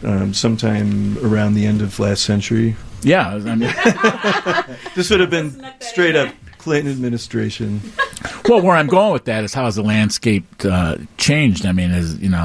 um, 0.02 0.32
sometime 0.34 1.18
around 1.18 1.54
the 1.54 1.66
end 1.66 1.82
of 1.82 1.98
last 1.98 2.24
century. 2.24 2.76
yeah, 3.02 3.28
I 3.28 3.54
mean, 3.54 3.70
This 4.94 5.10
would 5.10 5.20
have 5.20 5.30
been 5.30 5.64
straight 5.80 6.16
up 6.16 6.34
Clinton 6.58 6.92
administration. 6.92 7.80
well, 8.48 8.60
where 8.60 8.76
I'm 8.76 8.86
going 8.86 9.12
with 9.12 9.24
that 9.26 9.44
is 9.44 9.54
how 9.54 9.64
has 9.64 9.76
the 9.76 9.82
landscape 9.82 10.44
uh, 10.64 10.96
changed? 11.16 11.64
I 11.66 11.72
mean, 11.72 11.90
is 11.90 12.18
you 12.18 12.28
know, 12.30 12.38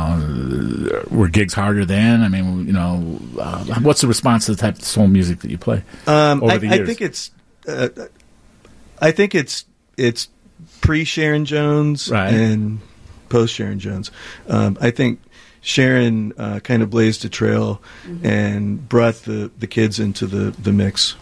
uh, 0.94 1.04
were 1.16 1.28
gigs 1.30 1.54
harder 1.54 1.86
then? 1.86 2.22
I 2.22 2.30
mean, 2.30 2.66
you 2.68 2.74
know, 2.74 3.20
uh, 3.40 3.64
what's 3.82 4.02
the 4.02 4.08
response 4.08 4.46
to 4.48 4.52
the 4.56 4.58
type 4.62 4.76
of 4.76 4.84
soul 4.84 5.08
music 5.08 5.40
that 5.40 5.52
you 5.52 5.58
play? 5.58 5.84
Um, 6.08 6.44
Over 6.44 6.54
I, 6.54 6.58
the 6.58 6.70
I 6.70 6.86
think 6.86 7.02
it's, 7.02 7.32
uh, 7.68 7.90
I 9.02 9.12
think 9.12 9.36
it's 9.36 9.66
it's 9.98 10.30
pre 10.82 11.04
Sharon 11.04 11.46
Jones 11.46 12.10
Right. 12.10 12.34
and 12.34 12.80
post 13.30 13.54
Sharon 13.54 13.80
Jones. 13.80 14.12
Um, 14.48 14.78
I 14.82 14.92
think 14.92 15.20
Sharon 15.62 16.34
uh, 16.38 16.60
kind 16.60 16.84
of 16.84 16.90
blazed 16.90 17.26
a 17.26 17.30
trail 17.30 17.82
and 18.24 18.88
brought 18.88 19.16
the, 19.24 19.50
the 19.58 19.68
kids 19.68 20.00
into 20.00 20.28
the, 20.28 20.52
the 20.62 20.72
mix, 20.72 21.16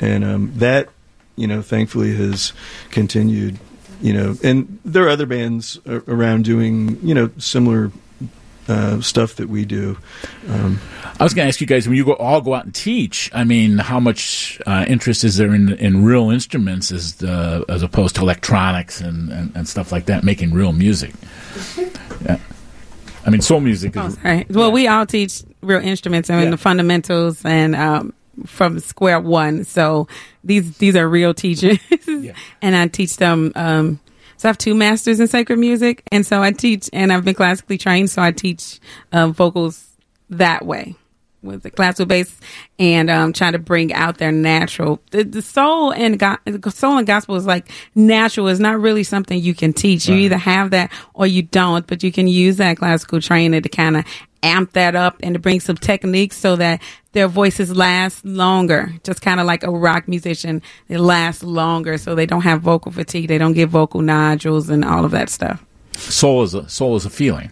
and 0.00 0.24
um, 0.24 0.52
that 0.56 0.88
you 1.36 1.46
know 1.46 1.62
thankfully 1.62 2.14
has 2.16 2.52
continued. 2.90 3.58
You 4.02 4.12
know, 4.12 4.36
and 4.42 4.80
there 4.84 5.04
are 5.04 5.08
other 5.08 5.26
bands 5.26 5.78
around 5.86 6.44
doing 6.44 6.98
you 7.06 7.14
know 7.14 7.30
similar 7.38 7.90
uh, 8.68 9.00
stuff 9.00 9.36
that 9.36 9.48
we 9.48 9.64
do. 9.64 9.98
Um, 10.48 10.80
I 11.20 11.22
was 11.24 11.34
going 11.34 11.44
to 11.44 11.48
ask 11.48 11.60
you 11.60 11.66
guys 11.66 11.86
when 11.86 11.96
you 11.96 12.04
go 12.04 12.14
all 12.14 12.40
go 12.40 12.54
out 12.54 12.64
and 12.64 12.74
teach. 12.74 13.30
I 13.34 13.44
mean, 13.44 13.78
how 13.78 14.00
much 14.00 14.60
uh, 14.66 14.84
interest 14.88 15.24
is 15.24 15.36
there 15.36 15.54
in 15.54 15.72
in 15.74 16.04
real 16.04 16.30
instruments 16.30 16.90
as 16.92 17.16
the, 17.16 17.64
as 17.68 17.82
opposed 17.82 18.16
to 18.16 18.22
electronics 18.22 19.00
and, 19.00 19.30
and, 19.32 19.54
and 19.56 19.68
stuff 19.68 19.92
like 19.92 20.06
that, 20.06 20.24
making 20.24 20.52
real 20.52 20.72
music? 20.72 21.12
Yeah. 22.24 22.38
I 23.26 23.30
mean, 23.30 23.40
soul 23.40 23.60
music 23.60 23.96
Oh, 23.96 24.06
is 24.06 24.14
sorry. 24.14 24.46
Well, 24.50 24.70
we 24.70 24.86
all 24.86 25.04
teach 25.06 25.42
real 25.62 25.80
instruments 25.80 26.30
and 26.30 26.42
Yeah. 26.44 26.50
the 26.50 26.56
fundamentals 26.56 27.44
and 27.44 27.74
um, 27.74 28.12
from 28.46 28.78
square 28.80 29.18
one. 29.20 29.64
So 29.64 30.08
these 30.42 30.76
these 30.78 30.94
are 30.96 31.08
real 31.08 31.34
teachers, 31.34 31.78
and 32.62 32.76
I 32.76 32.86
teach 32.88 33.16
them. 33.16 33.52
Um, 33.54 34.00
so 34.36 34.48
I 34.48 34.50
have 34.50 34.58
two 34.58 34.74
masters 34.74 35.20
in 35.20 35.26
sacred 35.26 35.58
music, 35.58 36.02
and 36.12 36.26
so 36.26 36.42
I 36.42 36.52
teach, 36.52 36.90
and 36.92 37.12
I've 37.12 37.24
been 37.24 37.34
classically 37.34 37.78
trained, 37.78 38.10
so 38.10 38.22
I 38.22 38.32
teach 38.32 38.80
uh, 39.12 39.28
vocals 39.28 39.90
that 40.30 40.64
way 40.64 40.96
with 41.44 41.62
the 41.62 41.70
classical 41.70 42.06
bass 42.06 42.40
and 42.78 43.10
um, 43.10 43.32
trying 43.32 43.52
to 43.52 43.58
bring 43.58 43.92
out 43.92 44.18
their 44.18 44.32
natural. 44.32 45.00
The, 45.10 45.22
the 45.22 45.42
soul 45.42 45.92
and 45.92 46.18
go- 46.18 46.38
soul 46.70 46.96
and 46.96 47.06
gospel 47.06 47.36
is 47.36 47.46
like 47.46 47.70
natural. 47.94 48.48
Is 48.48 48.60
not 48.60 48.80
really 48.80 49.04
something 49.04 49.38
you 49.38 49.54
can 49.54 49.72
teach. 49.72 50.08
You 50.08 50.16
either 50.16 50.38
have 50.38 50.70
that 50.70 50.90
or 51.12 51.26
you 51.26 51.42
don't. 51.42 51.86
But 51.86 52.02
you 52.02 52.10
can 52.10 52.26
use 52.26 52.56
that 52.56 52.78
classical 52.78 53.20
training 53.20 53.62
to 53.62 53.68
kind 53.68 53.98
of 53.98 54.04
amp 54.44 54.72
that 54.72 54.94
up 54.94 55.16
and 55.22 55.34
to 55.34 55.38
bring 55.38 55.60
some 55.60 55.76
techniques 55.76 56.36
so 56.36 56.56
that 56.56 56.80
their 57.12 57.28
voices 57.28 57.74
last 57.74 58.24
longer. 58.24 58.92
Just 59.02 59.22
kind 59.22 59.40
of 59.40 59.46
like 59.46 59.62
a 59.62 59.70
rock 59.70 60.06
musician, 60.08 60.62
they 60.88 60.96
last 60.96 61.42
longer, 61.42 61.96
so 61.98 62.14
they 62.14 62.26
don't 62.26 62.42
have 62.42 62.60
vocal 62.60 62.92
fatigue. 62.92 63.28
They 63.28 63.38
don't 63.38 63.54
get 63.54 63.68
vocal 63.68 64.02
nodules 64.02 64.68
and 64.68 64.84
all 64.84 65.04
of 65.04 65.10
that 65.12 65.30
stuff. 65.30 65.64
soul 65.96 66.42
is 66.42 66.54
a 66.54 66.68
soul 66.68 66.96
is 66.96 67.04
a 67.06 67.10
feeling. 67.10 67.50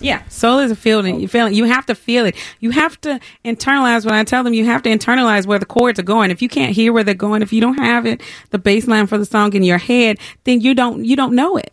Yeah, 0.00 0.22
soul 0.28 0.60
is 0.60 0.70
a 0.70 0.76
feeling. 0.76 1.18
You 1.18 1.26
feel 1.26 1.48
it. 1.48 1.54
You 1.54 1.64
have 1.64 1.84
to 1.86 1.94
feel 1.96 2.24
it. 2.24 2.36
You 2.60 2.70
have 2.70 3.00
to 3.00 3.18
internalize. 3.44 4.04
When 4.04 4.14
I 4.14 4.22
tell 4.22 4.44
them, 4.44 4.54
you 4.54 4.64
have 4.64 4.82
to 4.84 4.90
internalize 4.90 5.44
where 5.44 5.58
the 5.58 5.66
chords 5.66 5.98
are 5.98 6.04
going. 6.04 6.30
If 6.30 6.40
you 6.40 6.48
can't 6.48 6.72
hear 6.72 6.92
where 6.92 7.02
they're 7.02 7.14
going, 7.14 7.42
if 7.42 7.52
you 7.52 7.60
don't 7.60 7.78
have 7.78 8.06
it, 8.06 8.22
the 8.50 8.58
bass 8.58 8.86
line 8.86 9.08
for 9.08 9.18
the 9.18 9.24
song 9.26 9.54
in 9.54 9.64
your 9.64 9.78
head, 9.78 10.18
then 10.44 10.60
you 10.60 10.72
don't 10.74 11.04
you 11.04 11.16
don't 11.16 11.34
know 11.34 11.56
it. 11.56 11.72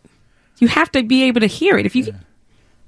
You 0.58 0.68
have 0.68 0.90
to 0.92 1.02
be 1.04 1.22
able 1.24 1.40
to 1.40 1.46
hear 1.46 1.76
it. 1.78 1.86
If 1.86 1.94
you, 1.94 2.04
Yeah. 2.04 2.12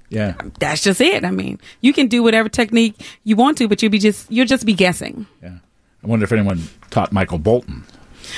That's 0.09 0.83
just 0.83 1.01
it. 1.01 1.23
I 1.23 1.31
mean, 1.31 1.59
you 1.81 1.93
can 1.93 2.07
do 2.07 2.23
whatever 2.23 2.49
technique 2.49 2.95
you 3.23 3.35
want 3.35 3.57
to, 3.59 3.67
but 3.67 3.81
you'll 3.81 3.91
be 3.91 3.99
just 3.99 4.31
you'll 4.31 4.47
just 4.47 4.65
be 4.65 4.73
guessing. 4.73 5.25
Yeah. 5.41 5.57
I 6.03 6.07
wonder 6.07 6.23
if 6.23 6.31
anyone 6.31 6.63
taught 6.89 7.11
Michael 7.11 7.39
Bolton 7.39 7.83